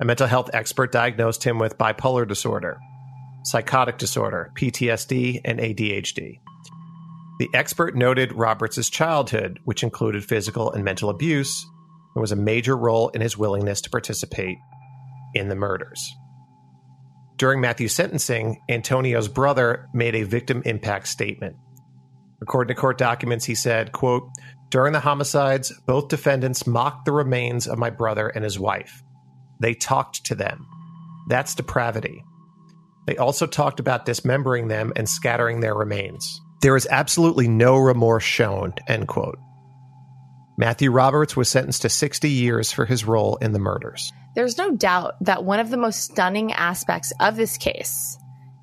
[0.00, 2.80] A mental health expert diagnosed him with bipolar disorder,
[3.44, 6.40] psychotic disorder, PTSD, and ADHD.
[7.38, 11.64] The expert noted Roberts' childhood, which included physical and mental abuse,
[12.14, 14.58] and was a major role in his willingness to participate
[15.34, 16.14] in the murders.
[17.36, 21.56] During Matthew's sentencing, Antonio's brother made a victim impact statement.
[22.40, 24.28] According to court documents, he said, quote,
[24.70, 29.02] During the homicides, both defendants mocked the remains of my brother and his wife.
[29.60, 30.66] They talked to them.
[31.28, 32.24] That's depravity.
[33.06, 36.40] They also talked about dismembering them and scattering their remains.
[36.62, 39.38] There is absolutely no remorse shown, end quote.
[40.56, 44.12] Matthew Roberts was sentenced to 60 years for his role in the murders.
[44.34, 48.18] There's no doubt that one of the most stunning aspects of this case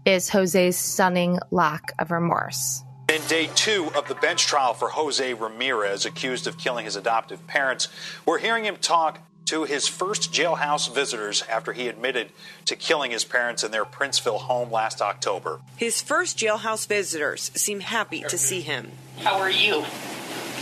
[0.05, 2.83] is Jose's stunning lack of remorse.
[3.11, 7.45] In day two of the bench trial for Jose Ramirez, accused of killing his adoptive
[7.47, 7.87] parents,
[8.25, 12.31] we're hearing him talk to his first jailhouse visitors after he admitted
[12.65, 15.59] to killing his parents in their Princeville home last October.
[15.75, 18.91] His first jailhouse visitors seem happy to see him.
[19.21, 19.83] How are you?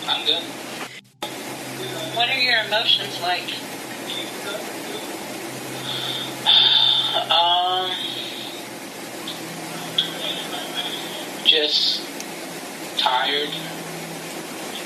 [0.05, 0.43] I'm good.
[2.18, 3.43] What are your emotions like?
[7.30, 7.91] Um,
[11.45, 12.01] just
[12.97, 13.49] tired,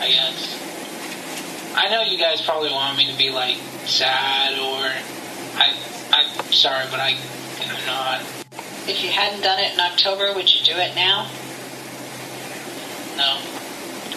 [0.02, 1.74] I guess.
[1.74, 3.56] I know you guys probably want me to be like
[3.86, 4.92] sad or
[5.56, 5.74] I
[6.12, 7.16] I'm sorry, but I
[7.62, 8.22] I'm not.
[8.90, 11.32] If you hadn't done it in October, would you do it now?
[13.16, 13.40] No.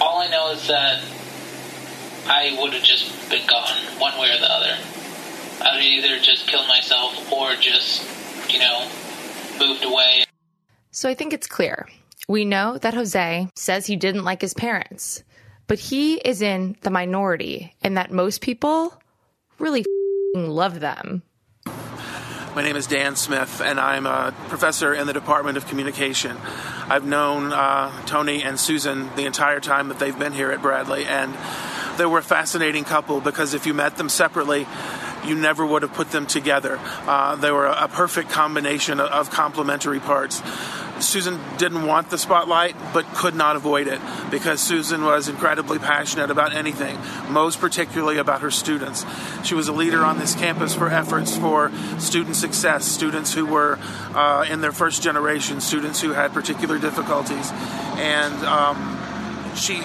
[0.01, 1.01] All I know is that
[2.27, 3.69] I would have just been gone
[3.99, 4.77] one way or the other.
[5.61, 8.03] I would either just kill myself or just,
[8.51, 8.89] you know,
[9.59, 10.25] moved away.
[10.91, 11.89] So I think it's clear.
[12.29, 15.23] We know that Jose says he didn't like his parents,
[15.67, 18.95] but he is in the minority and that most people
[19.59, 19.85] really
[20.35, 21.23] love them.
[22.55, 26.37] My name is Dan Smith, and I'm a professor in the Department of Communication.
[26.89, 31.05] I've known uh, Tony and Susan the entire time that they've been here at Bradley,
[31.05, 31.35] and
[31.97, 34.67] they were a fascinating couple because if you met them separately,
[35.27, 36.79] you never would have put them together.
[37.07, 40.43] Uh, they were a, perfect combination of, of complementary parts.
[41.01, 46.31] Susan didn't want the spotlight, but could not avoid it because Susan was incredibly passionate
[46.31, 46.97] about anything,
[47.31, 49.05] most particularly about her students.
[49.45, 53.79] She was a leader on this campus for efforts for student success, students who were
[54.15, 57.51] uh, in their first generation, students who had particular difficulties.
[57.97, 58.99] And um,
[59.57, 59.83] she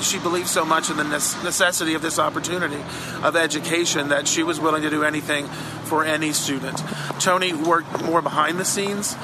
[0.00, 2.82] she believed so much in the necessity of this opportunity
[3.22, 5.46] of education that she was willing to do anything
[5.84, 6.82] for any student.
[7.20, 9.16] Tony worked more behind the scenes,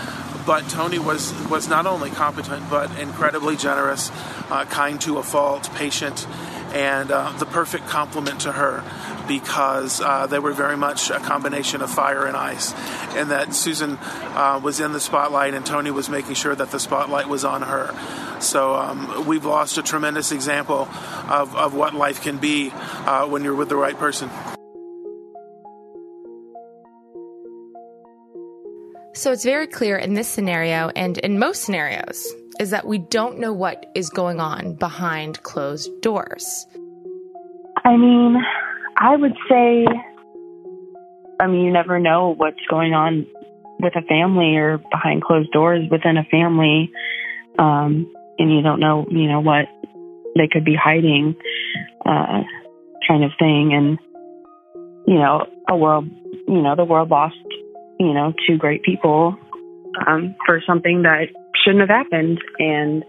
[0.46, 4.10] but Tony was was not only competent but incredibly generous,
[4.50, 6.26] uh, kind to a fault, patient,
[6.72, 8.84] and uh, the perfect complement to her
[9.26, 12.74] because uh, they were very much a combination of fire and ice,
[13.14, 16.80] and that Susan uh, was in the spotlight and Tony was making sure that the
[16.80, 17.94] spotlight was on her.
[18.40, 20.88] So um, we've lost a tremendous example
[21.28, 24.30] of, of what life can be uh, when you're with the right person.
[29.14, 32.26] So it's very clear in this scenario and in most scenarios
[32.60, 36.66] is that we don't know what is going on behind closed doors.
[37.82, 38.36] I mean,
[38.98, 39.86] I would say,
[41.40, 43.26] I mean, you never know what's going on
[43.80, 46.92] with a family or behind closed doors within a family.
[47.58, 49.64] Um, and you don't know, you know, what
[50.36, 51.36] they could be hiding,
[52.04, 52.42] uh,
[53.08, 53.72] kind of thing.
[53.72, 53.98] And,
[55.06, 56.10] you know, a world,
[56.46, 57.36] you know, the world lost,
[57.98, 59.38] you know, two great people,
[60.06, 61.28] um, for something that
[61.64, 62.40] shouldn't have happened.
[62.58, 63.04] And,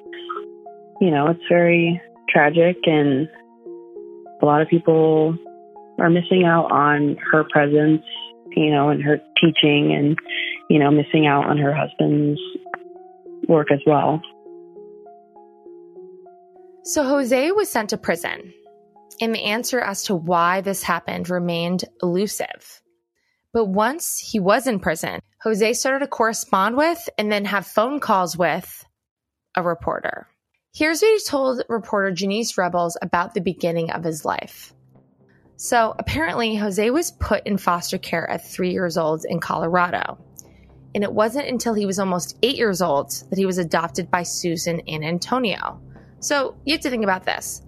[1.00, 3.28] you know, it's very tragic and
[4.42, 5.38] a lot of people
[6.00, 8.04] are missing out on her presence
[8.56, 10.18] you know, and her teaching and,
[10.70, 12.40] you know, missing out on her husband's
[13.48, 14.22] work as well.
[16.84, 18.54] So Jose was sent to prison,
[19.22, 22.82] and the answer as to why this happened remained elusive.
[23.54, 28.00] But once he was in prison, Jose started to correspond with and then have phone
[28.00, 28.86] calls with
[29.56, 30.28] a reporter.
[30.74, 34.74] Here's what he told reporter Janice Rebels about the beginning of his life.
[35.58, 40.18] So apparently, Jose was put in foster care at three years old in Colorado.
[40.94, 44.24] And it wasn't until he was almost eight years old that he was adopted by
[44.24, 45.82] Susan and Antonio.
[46.20, 47.64] So you have to think about this.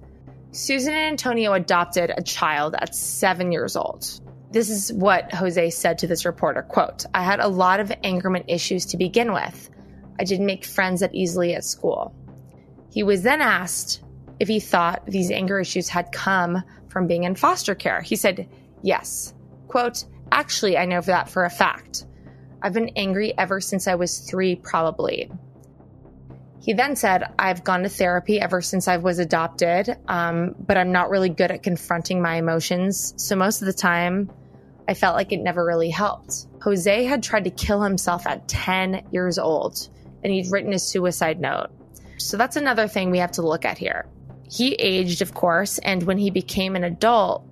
[0.52, 4.22] Susan and Antonio adopted a child at seven years old.
[4.54, 8.46] This is what Jose said to this reporter quote, I had a lot of angerment
[8.48, 9.72] issues to begin with.
[10.20, 12.14] I didn't make friends that easily at school.
[12.92, 14.04] He was then asked
[14.40, 18.02] if he thought these anger issues had come from being in foster care.
[18.02, 18.48] He said,
[18.84, 19.34] Yes.
[19.70, 22.06] Quote, Actually, I know that for a fact.
[22.62, 25.32] I've been angry ever since I was three, probably.
[26.62, 30.92] He then said, I've gone to therapy ever since I was adopted, um, but I'm
[30.92, 33.16] not really good at confronting my emotions.
[33.18, 34.30] So most of the time,
[34.88, 36.48] I felt like it never really helped.
[36.62, 39.90] Jose had tried to kill himself at 10 years old,
[40.24, 41.70] and he'd written a suicide note.
[42.18, 44.06] So that's another thing we have to look at here.
[44.50, 47.46] He aged, of course, and when he became an adult,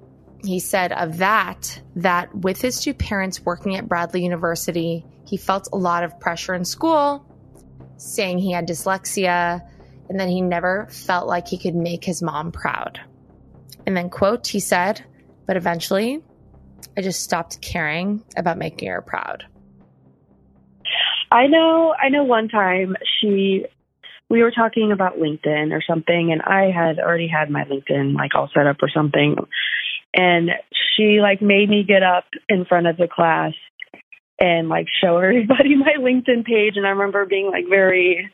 [0.44, 5.70] he said of that, that with his two parents working at Bradley University, he felt
[5.72, 7.26] a lot of pressure in school,
[7.98, 9.62] saying he had dyslexia,
[10.10, 13.00] and that he never felt like he could make his mom proud.
[13.86, 15.04] And then, quote, he said,
[15.46, 16.22] but eventually
[16.98, 19.46] I just stopped caring about making her proud.
[21.32, 23.66] I know, I know one time she
[24.30, 28.34] we were talking about LinkedIn or something, and I had already had my LinkedIn like
[28.34, 29.36] all set up or something,
[30.16, 30.52] and
[30.96, 33.52] she like made me get up in front of the class
[34.40, 38.32] and like show everybody my LinkedIn page, and I remember being like very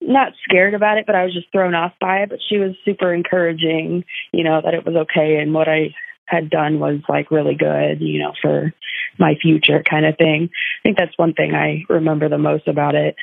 [0.00, 2.30] not scared about it, but I was just thrown off by it.
[2.30, 5.94] But she was super encouraging, you know, that it was okay and what I
[6.26, 8.72] had done was like really good, you know, for
[9.18, 10.50] my future kind of thing.
[10.52, 13.16] I think that's one thing I remember the most about it.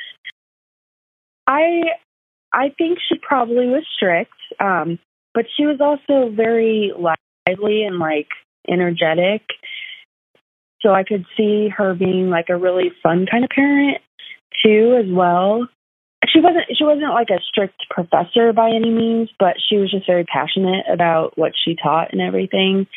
[1.47, 1.81] I
[2.53, 4.99] I think she probably was strict, um,
[5.33, 8.27] but she was also very lively and like
[8.67, 9.41] energetic.
[10.81, 13.99] So I could see her being like a really fun kind of parent
[14.63, 15.67] too, as well.
[16.31, 20.07] She wasn't she wasn't like a strict professor by any means, but she was just
[20.07, 22.87] very passionate about what she taught and everything.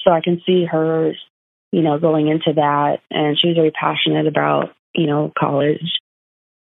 [0.00, 1.12] So I can see her,
[1.72, 5.98] you know, going into that, and she was very passionate about you know college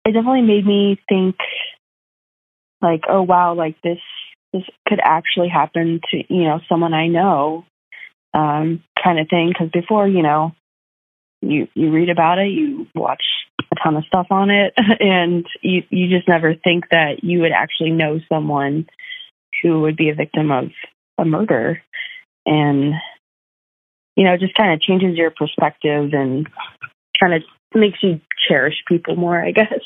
[0.05, 1.35] it definitely made me think
[2.81, 3.99] like, oh wow, like this
[4.53, 7.65] this could actually happen to you know someone I know,
[8.33, 9.49] um, kind of thing.
[9.49, 10.53] Because before, you know,
[11.41, 13.23] you you read about it, you watch
[13.71, 17.51] a ton of stuff on it, and you you just never think that you would
[17.51, 18.87] actually know someone
[19.61, 20.65] who would be a victim of
[21.17, 21.81] a murder,
[22.45, 22.93] and
[24.15, 26.45] you know, just kind of changes your perspective and
[27.19, 27.41] kind of
[27.73, 28.19] makes you
[28.49, 29.79] cherish people more, I guess.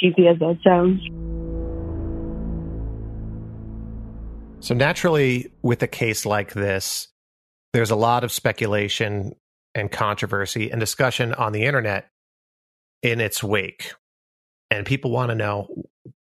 [0.00, 1.00] Cheesy as that sounds.
[4.58, 7.06] So naturally, with a case like this,
[7.72, 9.36] there's a lot of speculation
[9.76, 12.08] and controversy and discussion on the internet
[13.02, 13.92] in its wake.
[14.70, 15.84] And people want to know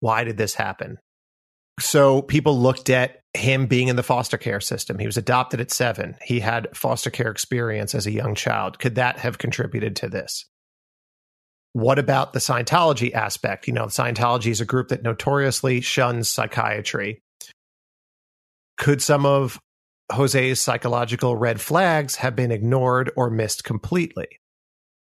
[0.00, 0.98] why did this happen?
[1.80, 4.98] So people looked at him being in the foster care system.
[4.98, 6.16] He was adopted at seven.
[6.22, 8.78] He had foster care experience as a young child.
[8.78, 10.46] Could that have contributed to this?
[11.72, 13.66] What about the Scientology aspect?
[13.66, 17.20] You know, Scientology is a group that notoriously shuns psychiatry.
[18.76, 19.58] Could some of
[20.12, 24.28] Jose's psychological red flags have been ignored or missed completely?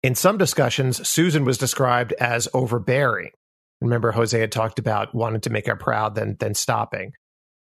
[0.02, 3.30] In some discussions, Susan was described as overbearing.
[3.80, 7.12] Remember, Jose had talked about wanting to make her proud, then then stopping,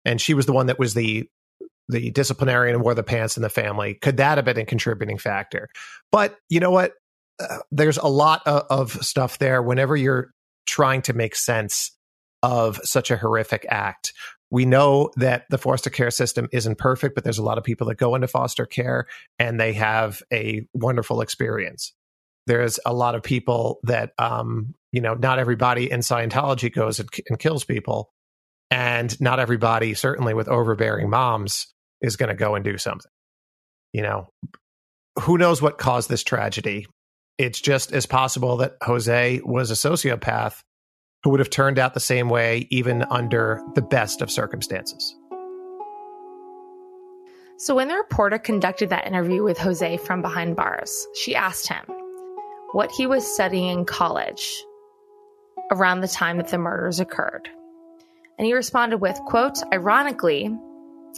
[0.04, 1.28] and she was the one that was the
[1.88, 3.94] the disciplinarian and wore the pants in the family.
[3.94, 5.68] Could that have been a contributing factor?
[6.10, 6.92] But you know what?
[7.38, 9.62] Uh, there's a lot of, of stuff there.
[9.62, 10.32] Whenever you're
[10.66, 11.92] trying to make sense
[12.42, 14.12] of such a horrific act,
[14.50, 17.88] we know that the foster care system isn't perfect, but there's a lot of people
[17.88, 19.06] that go into foster care
[19.38, 21.92] and they have a wonderful experience.
[22.46, 27.08] There's a lot of people that, um, you know, not everybody in Scientology goes and,
[27.28, 28.10] and kills people.
[28.70, 33.10] And not everybody, certainly with overbearing moms, is going to go and do something.
[33.92, 34.28] You know,
[35.20, 36.86] who knows what caused this tragedy?
[37.38, 40.62] It's just as possible that Jose was a sociopath
[41.26, 45.16] who would have turned out the same way, even under the best of circumstances.
[47.56, 51.82] So, when the reporter conducted that interview with Jose from behind bars, she asked him
[52.70, 54.62] what he was studying in college
[55.72, 57.48] around the time that the murders occurred.
[58.38, 60.56] And he responded with, quote, ironically,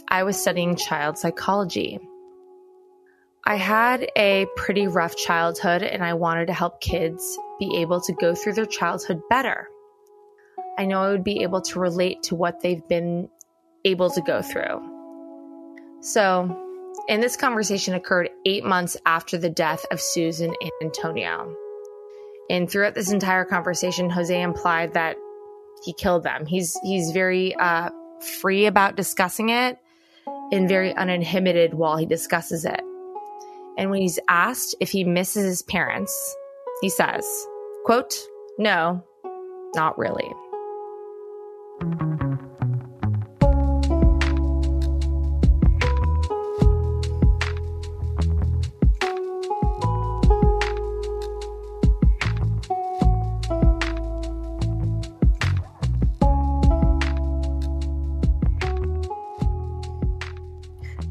[0.07, 1.99] I was studying child psychology.
[3.45, 8.13] I had a pretty rough childhood and I wanted to help kids be able to
[8.13, 9.67] go through their childhood better.
[10.79, 13.27] I know I would be able to relate to what they've been
[13.83, 14.79] able to go through.
[15.99, 16.57] So,
[17.09, 21.53] and this conversation occurred eight months after the death of Susan and Antonio.
[22.49, 25.17] And throughout this entire conversation, Jose implied that
[25.83, 26.45] he killed them.
[26.45, 27.89] He's he's very uh,
[28.41, 29.77] free about discussing it
[30.53, 32.79] and very uninhibited while he discusses it.
[33.77, 36.37] And when he's asked if he misses his parents,
[36.79, 37.25] he says,
[37.83, 38.15] quote,
[38.57, 39.03] no,
[39.75, 40.31] not really.
[41.79, 42.18] Thank you.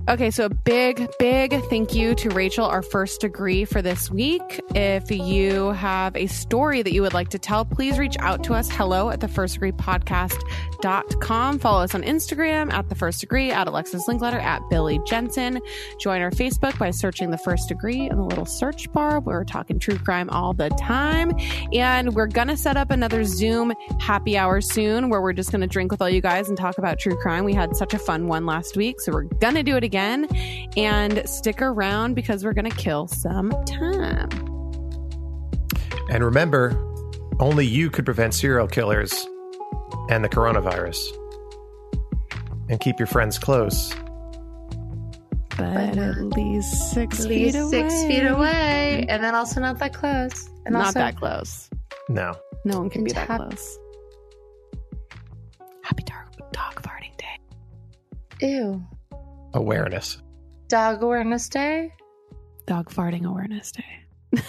[0.08, 4.58] Okay, so a big, big thank you to Rachel, our first degree for this week.
[4.74, 8.54] If you have a story that you would like to tell, please reach out to
[8.54, 8.70] us.
[8.70, 11.58] Hello at the first degree podcast.com.
[11.58, 15.60] Follow us on Instagram at the first degree, at Alexis Linkletter, at Billy Jensen.
[16.00, 19.20] Join our Facebook by searching the first degree in the little search bar.
[19.20, 21.32] We're talking true crime all the time.
[21.74, 25.60] And we're going to set up another Zoom happy hour soon where we're just going
[25.60, 27.44] to drink with all you guys and talk about true crime.
[27.44, 29.02] We had such a fun one last week.
[29.02, 30.28] So we're going to do it again again.
[30.76, 34.28] And stick around because we're going to kill some time.
[36.10, 36.72] And remember,
[37.40, 39.12] only you could prevent serial killers
[40.08, 40.98] and the coronavirus.
[42.70, 43.94] And keep your friends close.
[45.56, 47.70] But at least six At feet least away.
[47.70, 50.48] six feet away, and then also not that close.
[50.64, 51.68] And Not also, that close.
[52.08, 52.34] No.
[52.64, 53.78] No one can be that Tap- close.
[55.82, 58.46] Happy dog, dog farting day.
[58.46, 58.84] Ew.
[59.54, 60.20] Awareness.
[60.68, 61.92] Dog Awareness Day?
[62.66, 64.04] Dog farting awareness day.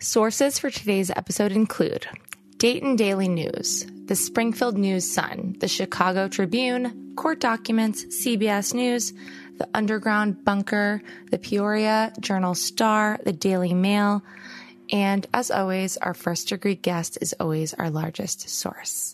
[0.00, 2.08] Sources for today's episode include
[2.56, 9.12] Dayton Daily News, the Springfield News Sun, the Chicago Tribune, court documents, CBS News,
[9.58, 11.00] the Underground Bunker,
[11.30, 14.24] the Peoria Journal Star, the Daily Mail,
[14.90, 19.13] and as always, our first degree guest is always our largest source.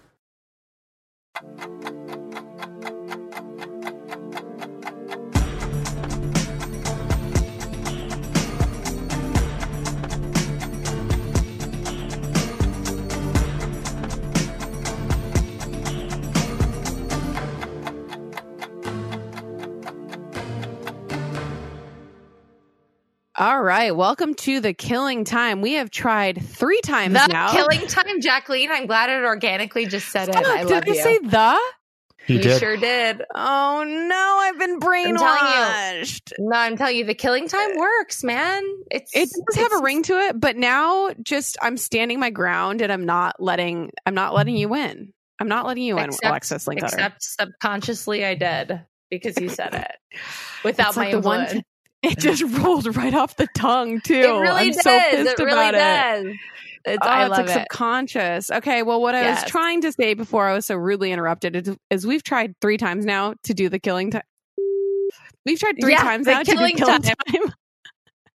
[1.43, 2.10] Thank you.
[23.61, 23.95] All right.
[23.95, 25.61] Welcome to the killing time.
[25.61, 27.51] We have tried three times The now.
[27.51, 28.71] killing time, Jacqueline.
[28.71, 30.35] I'm glad it organically just said it.
[30.35, 30.95] I did love you.
[30.95, 31.59] say the?
[32.25, 32.59] He you did.
[32.59, 33.21] sure did.
[33.35, 36.31] Oh no, I've been I'm brainwashed.
[36.39, 36.49] you.
[36.49, 38.63] No, I'm telling you, the killing time works, man.
[38.89, 42.81] It's It does have a ring to it, but now just I'm standing my ground
[42.81, 45.13] and I'm not letting I'm not letting you win.
[45.37, 46.93] I'm not letting you win, Except- Alexis Linkletter.
[46.93, 48.81] Except subconsciously, I did
[49.11, 50.19] because you said it
[50.63, 51.65] without It's my like the one influence.
[52.03, 54.15] It just rolled right off the tongue too.
[54.15, 54.81] It really I'm does.
[54.81, 55.77] so pissed it really about it.
[55.77, 56.35] does.
[56.83, 57.53] It's, oh, I it's like it.
[57.53, 58.49] subconscious.
[58.49, 61.77] Okay, well, what I was trying to say before I was so rudely interrupted is,
[61.91, 64.23] is we've tried three times now to do the killing time.
[65.45, 67.01] We've tried three Yeah, times now to do killing time.
[67.03, 67.53] time.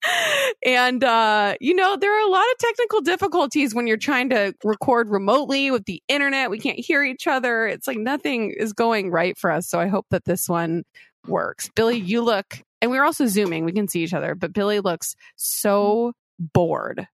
[0.66, 4.52] and uh you know there are a lot of technical difficulties when you're trying to
[4.62, 9.10] record remotely with the internet we can't hear each other it's like nothing is going
[9.10, 10.82] right for us so i hope that this one
[11.26, 14.78] works billy you look and we're also zooming we can see each other but billy
[14.80, 17.08] looks so bored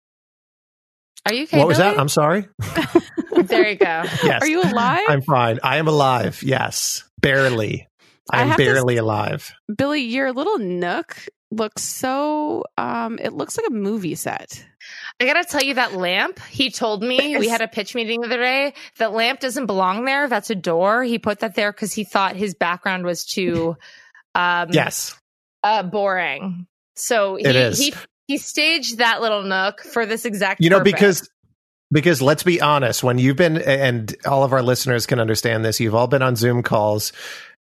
[1.25, 1.59] Are you okay?
[1.59, 1.97] what was that?
[1.99, 2.47] I'm sorry.
[3.43, 4.03] there you go.
[4.23, 4.41] Yes.
[4.41, 5.59] are you alive I'm fine.
[5.63, 6.41] I am alive.
[6.43, 7.03] Yes.
[7.21, 7.87] Barely.
[8.31, 9.53] I I am have to barely alive.
[9.77, 11.15] billy your little nook
[11.51, 14.65] looks so um it looks like a movie set.
[15.19, 16.39] I gotta tell you that lamp.
[16.49, 18.73] He told me we had a pitch meeting the other day.
[18.97, 20.27] That lamp doesn't belong there.
[20.29, 21.03] That's a door.
[21.03, 23.75] He put that there because he thought his background was too
[24.35, 25.15] um Yes.
[25.63, 26.67] Uh boring.
[26.95, 27.77] So he It is.
[27.79, 27.93] he
[28.27, 30.91] he staged that little nook for this exact You know, purpose.
[30.93, 31.29] because
[31.91, 35.79] because let's be honest, when you've been and all of our listeners can understand this,
[35.79, 37.11] you've all been on Zoom calls.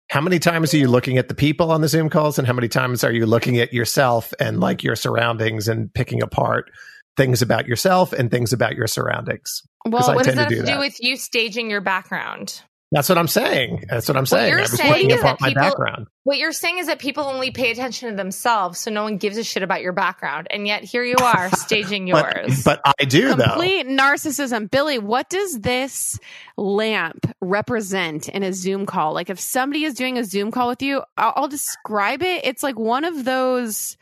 [0.09, 2.53] How many times are you looking at the people on the Zoom calls, and how
[2.53, 6.69] many times are you looking at yourself and like your surroundings and picking apart
[7.17, 9.63] things about yourself and things about your surroundings?
[9.85, 12.61] well, what does that to have do to do with you staging your background?
[12.93, 13.85] That's what I'm saying.
[13.89, 14.49] That's what I'm saying.
[14.49, 16.07] you're I was saying is that my people- background.
[16.25, 19.35] What you're saying is that people only pay attention to themselves, so no one gives
[19.37, 22.63] a shit about your background, and yet here you are staging yours.
[22.63, 23.43] But, but I do though.
[23.43, 24.69] Complete narcissism.
[24.69, 26.19] Billy, what does this
[26.55, 29.13] lamp represent in a Zoom call?
[29.13, 32.45] Like if somebody is doing a Zoom call with you, I'll, I'll describe it.
[32.45, 33.97] It's like one of those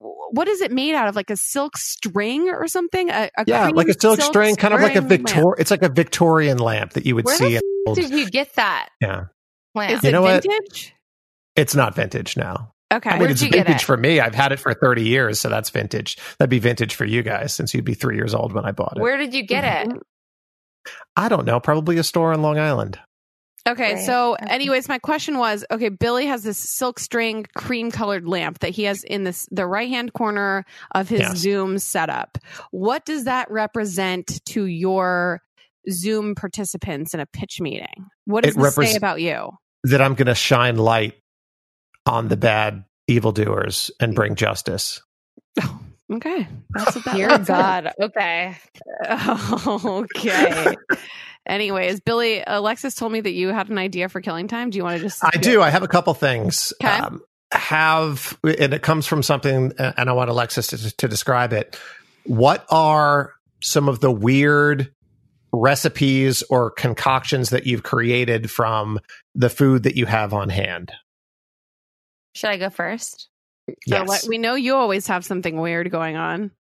[0.00, 1.16] what is it made out of?
[1.16, 3.10] Like a silk string or something?
[3.10, 5.26] A, a Yeah, like a silk, string, kind of like a string lamp.
[5.28, 5.54] Victor.
[5.58, 7.44] It's like a Victorian lamp that you would Where see.
[7.44, 9.24] the in f- old, did you get that yeah,
[9.74, 9.92] lamp?
[9.92, 10.42] Is You it know what?
[10.42, 10.94] vintage?
[11.56, 12.72] it's not vintage now.
[12.92, 13.08] Okay.
[13.10, 13.82] I mean, Where'd it's vintage it?
[13.82, 14.18] for me.
[14.20, 16.16] I've had it for 30 years, so that's vintage.
[16.38, 18.96] That'd be vintage for you guys since you'd be three years old when I bought
[18.96, 19.00] it.
[19.00, 19.88] Where did you get it?
[19.90, 19.98] Mm-hmm.
[21.16, 21.60] I don't know.
[21.60, 22.98] Probably a store on Long Island.
[23.68, 24.06] Okay, Right.
[24.06, 28.70] so anyways, my question was, okay, Billy has this silk string cream colored lamp that
[28.70, 31.36] he has in this the right hand corner of his Yes.
[31.36, 32.38] Zoom setup.
[32.70, 35.42] What does that represent to your
[35.90, 38.06] Zoom participants in a pitch meeting?
[38.24, 39.50] What does It this say about you?
[39.84, 41.14] That I'm going to shine light
[42.06, 45.02] on the bad evildoers and bring justice.
[46.12, 47.38] Okay, that's what that Dear.
[47.38, 47.92] God.
[48.02, 48.58] Okay.
[49.08, 50.74] okay.
[51.46, 54.70] Anyways, Billy, Alexis told me that you had an idea for killing time.
[54.70, 55.24] Do you want to just?
[55.24, 55.62] I do.
[55.62, 56.72] I have a couple things.
[56.82, 56.92] Okay.
[56.92, 57.22] Um,
[57.52, 61.78] have and it comes from something, uh, and I want Alexis to, to describe it.
[62.24, 63.32] What are
[63.62, 64.92] some of the weird
[65.52, 69.00] recipes or concoctions that you've created from
[69.34, 70.92] the food that you have on hand?
[72.34, 73.28] Should I go first?
[73.68, 74.08] So Yes.
[74.08, 76.52] let- we know you always have something weird going on.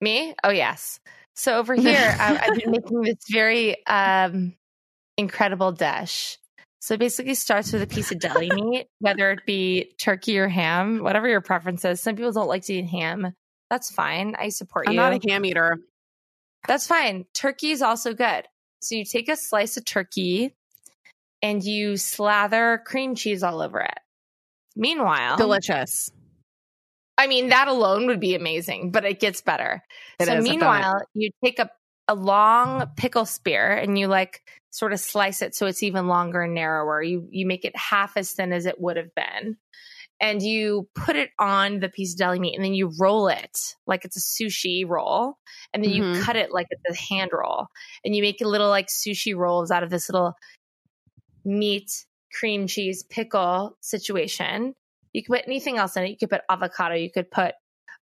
[0.00, 0.34] Me?
[0.42, 0.98] Oh yes.
[1.38, 4.54] So over here, I, I've been making this very um,
[5.16, 6.36] incredible dish.
[6.80, 10.48] So it basically starts with a piece of deli meat, whether it be turkey or
[10.48, 12.00] ham, whatever your preference is.
[12.00, 13.34] Some people don't like to eat ham.
[13.70, 14.34] That's fine.
[14.36, 14.90] I support you.
[14.90, 15.78] I'm not a ham eater.
[16.66, 17.24] That's fine.
[17.34, 18.46] Turkey is also good.
[18.80, 20.56] So you take a slice of turkey
[21.40, 23.98] and you slather cream cheese all over it.
[24.74, 26.10] Meanwhile, Delicious.
[27.18, 29.82] I mean, that alone would be amazing, but it gets better.
[30.20, 31.68] It so meanwhile, you take a,
[32.06, 34.40] a long pickle spear and you like
[34.70, 37.02] sort of slice it so it's even longer and narrower.
[37.02, 39.56] You you make it half as thin as it would have been.
[40.20, 43.56] And you put it on the piece of deli meat and then you roll it
[43.86, 45.38] like it's a sushi roll.
[45.72, 46.14] And then Mhm.
[46.16, 47.66] you cut it like it's a hand roll.
[48.04, 50.34] And you make little like sushi rolls out of this little
[51.44, 51.90] meat,
[52.32, 54.74] cream cheese, pickle situation.
[55.12, 56.10] You could put anything else in it.
[56.10, 56.94] You could put avocado.
[56.94, 57.54] You could put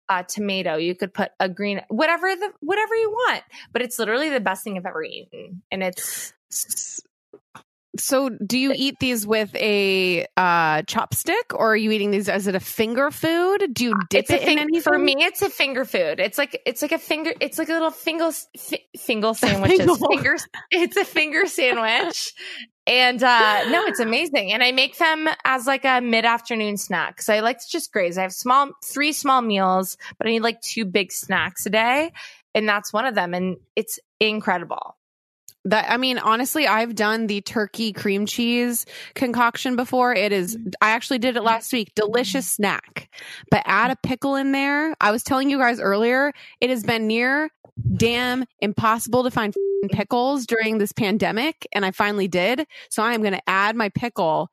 [0.09, 0.77] uh, tomato.
[0.77, 3.43] You could put a green, whatever the whatever you want.
[3.73, 6.33] But it's literally the best thing I've ever eaten, and it's
[7.99, 12.47] So, do you eat these with a uh, chopstick, or are you eating these as
[12.47, 13.73] it a finger food?
[13.73, 14.83] Do you dip a it in anything?
[14.83, 15.15] for me.
[15.19, 16.21] It's a finger food.
[16.21, 17.33] It's like it's like a finger.
[17.41, 19.99] It's like a little finger fi- finger sandwiches.
[20.09, 20.37] Finger.
[20.71, 22.35] It's a finger sandwich.
[22.87, 24.53] And uh no, it's amazing.
[24.53, 27.93] And I make them as like a mid afternoon snack because I like to just
[27.93, 28.17] graze.
[28.17, 32.13] I have small three small meals, but I need like two big snacks a day.
[32.55, 33.35] And that's one of them.
[33.35, 34.97] And it's incredible.
[35.67, 40.15] That I mean, honestly, I've done the turkey cream cheese concoction before.
[40.15, 40.57] It is.
[40.81, 41.93] I actually did it last week.
[41.95, 43.11] Delicious snack,
[43.51, 44.95] but add a pickle in there.
[45.01, 46.33] I was telling you guys earlier.
[46.61, 47.51] It has been near
[47.97, 52.67] damn impossible to find f***ing pickles during this pandemic, and I finally did.
[52.89, 54.51] So I am going to add my pickle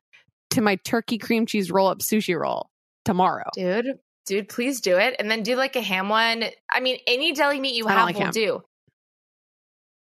[0.50, 2.70] to my turkey cream cheese roll up sushi roll
[3.06, 3.50] tomorrow.
[3.54, 5.16] Dude, dude, please do it.
[5.20, 6.46] And then do like a ham one.
[6.72, 8.32] I mean, any deli meat you have like will ham.
[8.32, 8.64] do.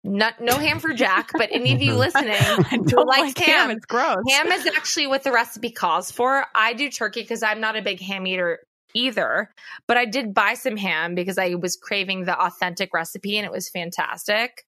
[0.06, 2.28] Not no ham for Jac, but any of you listening
[2.70, 3.68] I who don't likes like ham.
[3.68, 4.22] ham, It's gross.
[4.28, 6.44] ham is actually what the recipe calls for.
[6.54, 8.60] I do turkey because I'm not a big ham eater
[8.92, 9.50] either,
[9.88, 13.50] but I did buy some ham because I was craving the authentic recipe and it
[13.50, 14.64] was fantastic.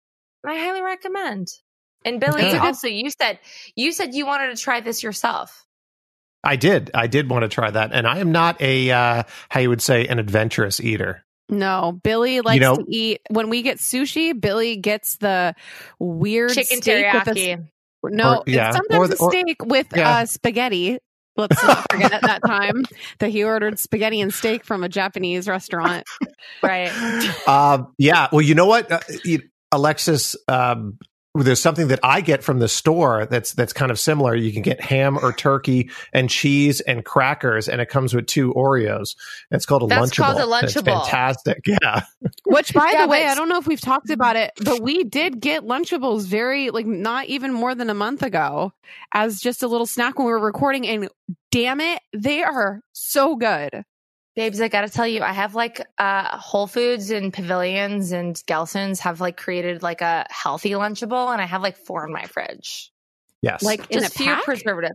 [0.45, 1.47] I highly recommend.
[2.05, 2.59] And Billy, Okay.
[2.59, 3.39] also you said
[3.77, 5.65] you said you wanted to try this yourself.
[6.43, 6.91] I did.
[6.95, 9.83] I did want to try that, and I am not a uh, how you would
[9.83, 11.23] say an adventurous eater.
[11.51, 13.21] No, Billy likes know- to eat.
[13.31, 15.55] When we get sushi, Billy gets the
[15.99, 17.69] weird Chicken steak with a teriyaki.
[18.05, 20.11] No, Or- yeah, it's sometimes or- a or- steak with yeah.
[20.19, 20.99] uh, spaghetti.
[21.37, 22.85] Let's not forget at that time
[23.21, 26.05] that he ordered spaghetti and steak from a Japanese restaurant.
[26.63, 26.91] right.
[27.47, 28.29] Um, yeah.
[28.33, 29.43] Well, you know what, uh, you-
[29.73, 30.37] Alexis.
[30.49, 30.99] Um,
[31.35, 34.35] there's something that I get from the store that's that's kind of similar.
[34.35, 38.53] You can get ham or turkey and cheese and crackers, and it comes with two
[38.55, 39.15] Oreos.
[39.53, 40.17] It's called a That's Lunchable.
[40.17, 40.85] called a and It's Lunchable.
[41.05, 41.65] fantastic.
[41.83, 42.03] Yeah.
[42.47, 45.05] Which, by Yeah, the way, I don't know if we've talked about it, but we
[45.05, 48.73] did get Lunchables very, like, not even more than a month ago
[49.13, 50.87] as just a little snack when we were recording.
[50.89, 51.09] And
[51.53, 53.85] damn it, they are so good.
[54.37, 59.01] Babes, I gotta tell you, I have like uh Whole Foods and Pavilions and Gelson's
[59.01, 62.91] have like created like a healthy Lunchable, and I have like four in my fridge.
[63.43, 63.63] Yes.
[63.63, 64.45] Like in a Just few pack.
[64.45, 64.93] preservative.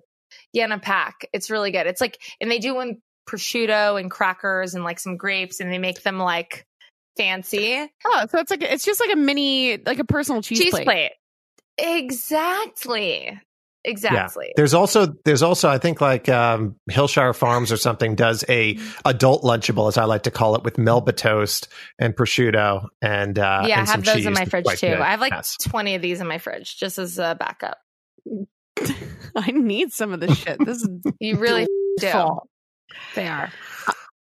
[0.54, 1.28] Yeah, in a pack.
[1.34, 1.86] It's really good.
[1.88, 5.80] It's like, and they do one prosciutto and crackers and like some grapes, and they
[5.80, 6.66] make them like
[7.18, 10.72] fancy Oh, so it's like, it's just like a mini, like a personal cheese, cheese
[10.72, 10.86] plate.
[10.86, 11.12] plate.
[11.78, 13.40] Exactly.
[13.88, 14.48] Exactly.
[14.48, 14.54] Yeah.
[14.58, 19.44] There's also there's also I think like um, Hillshire Farms or something does a adult
[19.44, 21.68] lunchable as I like to call it with Melba toast
[22.00, 24.88] and prosciutto and uh, yeah, I and some have those in my fridge too.
[24.88, 25.00] good.
[25.00, 25.58] I have like Yes.
[25.58, 27.78] 20 of these in my fridge just as a backup.
[29.36, 30.58] I need some of this shit.
[30.66, 31.68] This is You really
[32.00, 32.40] do.
[33.16, 33.52] They are.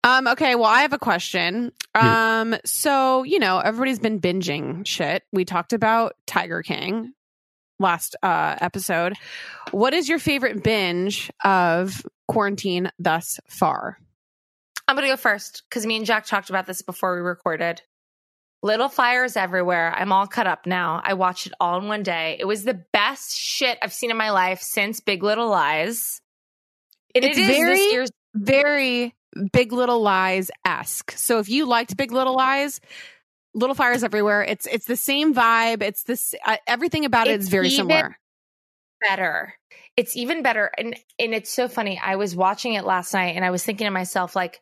[0.03, 1.71] Um, okay, well, I have a question.
[1.95, 5.23] Um, so you know, everybody's been binging shit.
[5.33, 7.13] We talked about Tiger King
[7.79, 9.13] last uh episode.
[9.71, 13.97] What is your favorite binge of quarantine thus far?
[14.87, 17.81] I'm going to go first because me and Jac talked about this before we recorded.
[18.63, 19.93] Little fires everywhere.
[19.95, 20.99] I'm all cut up now.
[21.03, 22.37] I watched it all in one day.
[22.39, 26.21] It was the best shit I've seen in my life since Big Little Lies.
[27.13, 29.15] And it's it is this very, year's very
[29.53, 31.11] Big Little Lies esque.
[31.11, 32.81] So if you liked Big Little Lies,
[33.53, 35.81] Little Fires Everywhere, it's it's the same vibe.
[35.81, 38.17] It's this uh, everything about it It's very even- similar.
[39.01, 39.53] better.
[39.97, 40.71] It's even better.
[40.77, 41.99] And and it's so funny.
[42.03, 44.61] I was watching it last night and I was thinking to myself, like,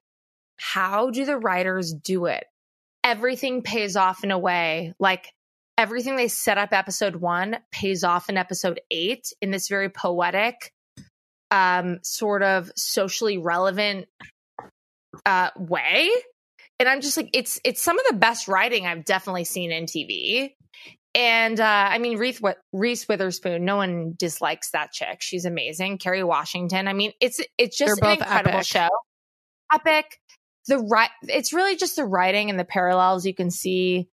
[0.58, 2.46] how do the writers do it?
[3.04, 4.94] Everything pays off in a way.
[5.00, 5.32] Like
[5.78, 10.74] everything they set up episode one pays off in episode eight in this very poetic,
[11.52, 14.08] um, sort of socially relevant
[15.26, 16.10] uh way.
[16.80, 19.86] And I'm just like, it's it's some of the best writing I've definitely seen in
[19.86, 20.54] TV.
[21.16, 22.40] And uh, I mean, Reese,
[22.72, 23.66] Reese Witherspoon.
[23.66, 25.22] No one dislikes that chick.
[25.22, 25.98] She's amazing.
[25.98, 26.88] Kerry Washington.
[26.88, 28.68] I mean, it's it's just an incredible epic.
[28.68, 28.90] show.
[29.74, 30.20] Epic.
[30.68, 31.10] The right.
[31.24, 34.10] It's really just the writing and the parallels you can see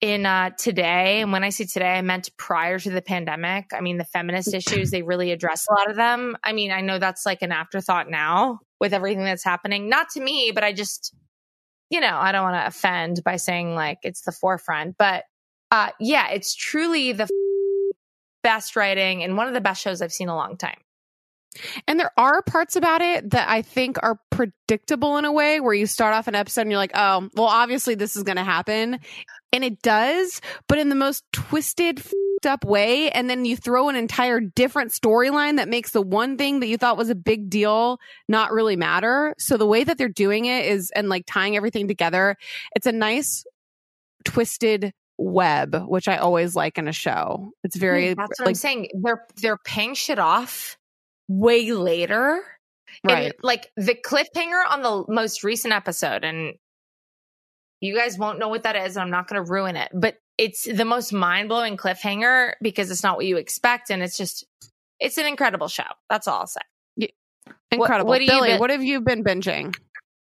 [0.00, 1.20] in uh, today.
[1.20, 3.72] And when I say today, I meant prior to the pandemic.
[3.74, 6.36] I mean, the feminist issues they really address a lot of them.
[6.42, 9.88] I mean, I know that's like an afterthought now with everything that's happening.
[9.88, 11.14] Not to me, but I just,
[11.90, 15.24] you know, I don't want to offend by saying like it's the forefront, but
[15.70, 17.28] uh, yeah, it's truly the
[18.42, 20.78] best writing and one of the best shows I've seen in a long time.
[21.88, 25.74] And there are parts about it that I think are predictable in a way where
[25.74, 28.44] you start off an episode and you're like, oh, well, obviously this is going to
[28.44, 29.00] happen.
[29.52, 32.00] And it does, but in the most twisted,
[32.42, 33.10] fed up way.
[33.10, 36.76] And then you throw an entire different storyline that makes the one thing that you
[36.76, 39.34] thought was a big deal not really matter.
[39.38, 42.36] So the way that they're doing it is, and like tying everything together,
[42.74, 43.44] it's a nice,
[44.24, 47.52] twisted web, which I always like in a show.
[47.64, 48.88] It's hmm, very, That's what I'm saying.
[49.02, 50.76] They're they're paying shit off
[51.28, 52.42] way later.
[53.04, 53.26] Right.
[53.26, 56.54] And like the cliffhanger on the most recent episode, and
[57.80, 58.96] you guys won't know what that is.
[58.96, 63.02] I'm not going to ruin it, but it's the most mind blowing cliffhanger because it's
[63.02, 64.44] not what you expect, and it's just
[64.98, 65.84] it's an incredible show.
[66.08, 66.60] That's all I'll say.
[67.70, 68.08] incredible.
[68.08, 69.74] what do you Billy, been- what have you been binging?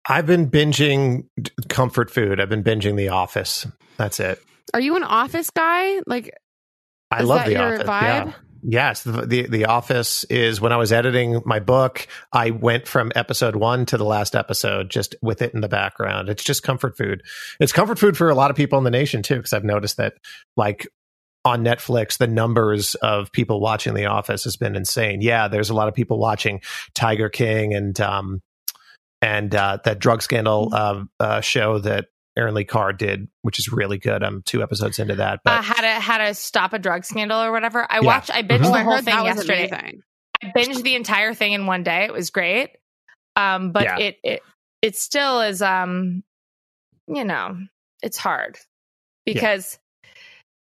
[0.09, 1.27] I've been binging
[1.69, 2.41] comfort food.
[2.41, 3.67] I've been binging The Office.
[3.97, 4.41] That's it.
[4.75, 6.01] Are you an office guy?
[6.07, 6.35] Like,
[7.11, 7.87] I Is love that The your Office.
[7.89, 8.03] vibe?
[8.27, 8.33] Yeah.
[8.65, 12.07] Yes, the, the the Office is when I was editing my book.
[12.33, 16.29] I went from episode one to the last episode, just with it in the background.
[16.29, 17.23] It's just comfort food.
[17.59, 19.97] It's comfort food for a lot of people in the nation too, because I've noticed
[19.97, 20.15] that,
[20.57, 20.87] like
[21.45, 25.23] on Netflix, the numbers of people watching The Office has been insane.
[25.23, 26.61] Yeah, there's a lot of people watching
[26.95, 28.43] Tiger King and um
[29.21, 32.07] and uh, that drug scandal uh, uh, show that
[32.37, 34.23] Erin Lee Carr did, which is really good.
[34.23, 37.41] I'm two episodes into that, but uh, how to how to stop a drug scandal
[37.43, 37.87] or whatever.
[37.91, 38.07] I Yeah.
[38.07, 38.31] watched.
[38.31, 38.67] I binged Mhm.
[38.69, 39.69] oh, the whole thing that yesterday.
[39.69, 40.03] amazing.
[40.43, 42.05] I binged the entire thing in one day.
[42.05, 42.71] It was great.
[43.37, 43.99] Um, but Yeah.
[43.99, 44.43] it it
[44.81, 46.23] it still is um,
[47.07, 47.59] you know,
[48.03, 48.59] it's hard
[49.27, 49.79] because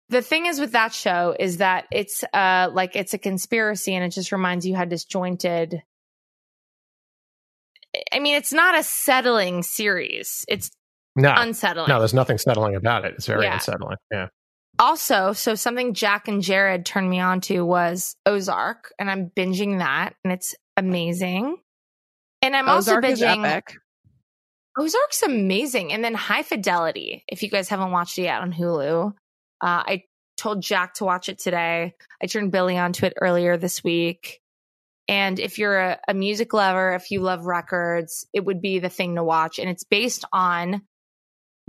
[0.09, 4.03] the thing is with that show is that it's uh like it's a conspiracy and
[4.03, 5.83] it just reminds you how disjointed.
[8.11, 10.45] I mean, it's not a settling series.
[10.47, 10.71] It's
[11.21, 11.87] no, unsettling.
[11.89, 13.13] no, there's nothing settling about it.
[13.15, 13.55] It's very Yeah.
[13.55, 13.97] unsettling.
[14.11, 14.27] Yeah.
[14.77, 19.79] Also, so something Jac and Jared turned me on to was Ozark, and I'm binging
[19.79, 21.57] that, and it's amazing.
[22.41, 23.75] And I'm Ozark also is binging epic.
[24.77, 25.91] Ozark's amazing.
[25.91, 29.09] And then High Fidelity, if you guys haven't watched it yet on Hulu.
[29.09, 29.13] Uh,
[29.61, 30.03] I
[30.37, 31.95] told Jac to watch it today.
[32.23, 34.39] I turned Billy onto it earlier this week.
[35.09, 38.89] And if you're a, a music lover, if you love records, it would be the
[38.89, 39.59] thing to watch.
[39.59, 40.83] And it's based on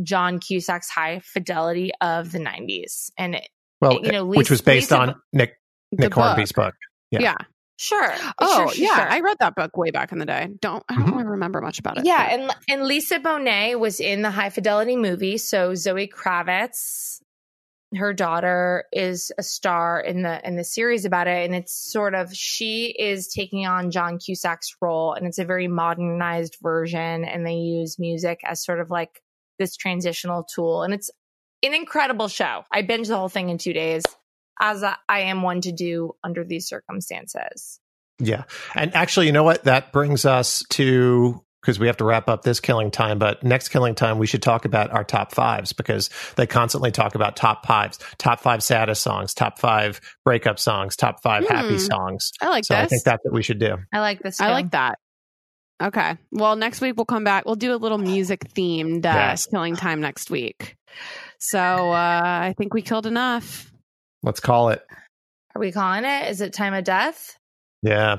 [0.03, 3.11] John Cusack's High Fidelity of the 90s.
[3.19, 3.49] And, it,
[3.81, 5.55] Well, you know, which was based Lisa- on Nick
[5.93, 6.15] Nick.
[6.15, 6.75] Hornby's book.
[7.11, 7.21] Yeah.
[7.21, 7.37] Yeah.
[7.79, 8.13] Sure.
[8.39, 8.95] Oh, Sure, sure, yeah.
[8.97, 9.09] sure.
[9.09, 10.49] I read that book way back in the day.
[10.61, 11.13] Don't I don't Mhm.
[11.13, 12.05] really remember much about it.
[12.05, 15.39] Yeah, but- and and Lisa Bonet was in the High Fidelity movie.
[15.39, 17.23] So Zoe Kravitz,
[17.97, 22.15] her daughter, is a star in the in the series about it, and it's sort
[22.15, 27.47] of she is taking on John Cusack's role, and it's a very modernized version, and
[27.47, 29.23] they use music as sort of like
[29.61, 31.09] this transitional tool, and it's
[31.63, 32.65] an incredible show.
[32.73, 34.03] I binged the whole thing in two days,
[34.61, 37.79] as I I am one to do under these circumstances.
[38.19, 38.43] Yeah.
[38.75, 39.65] And actually, you know what?
[39.65, 43.69] That brings us to because we have to wrap up this killing time, but next
[43.69, 47.67] killing time, we should talk about our top fives because they constantly talk about top
[47.67, 51.79] fives, top five saddest songs, top five breakup songs, top five happy Hmm.
[51.79, 52.33] songs.
[52.41, 53.77] I like so I think that's what we should do.
[53.93, 54.41] I like this.
[54.41, 54.99] I like that.
[55.83, 56.17] Okay.
[56.31, 57.47] Well, next week we'll come back.
[57.47, 59.47] We'll do a little music themed uh, Yes.
[59.47, 60.77] killing time next week.
[61.39, 63.73] So uh, I think we killed enough.
[64.23, 64.83] Let's call it.
[65.55, 66.29] Are we calling it?
[66.31, 67.37] Is it time of death?
[67.83, 68.17] Yeah.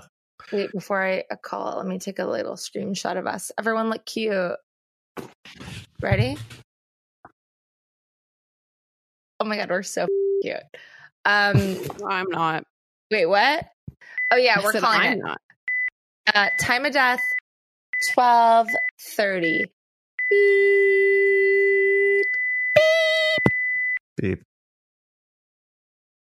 [0.52, 3.52] Wait, before I uh, call it, let me take a little screenshot of us.
[3.60, 4.56] Everyone look cute.
[6.02, 6.36] Ready?
[9.40, 10.08] Oh my god, we're so
[10.42, 10.56] cute.
[11.26, 12.64] Um I'm not.
[13.12, 13.66] wait, what?
[14.34, 15.20] Oh yeah, I we're calling I'm it.
[15.20, 15.42] not.
[16.34, 17.20] Uh time of death
[18.02, 19.66] 1230.
[20.30, 22.26] Beep.
[24.18, 24.51] Beep.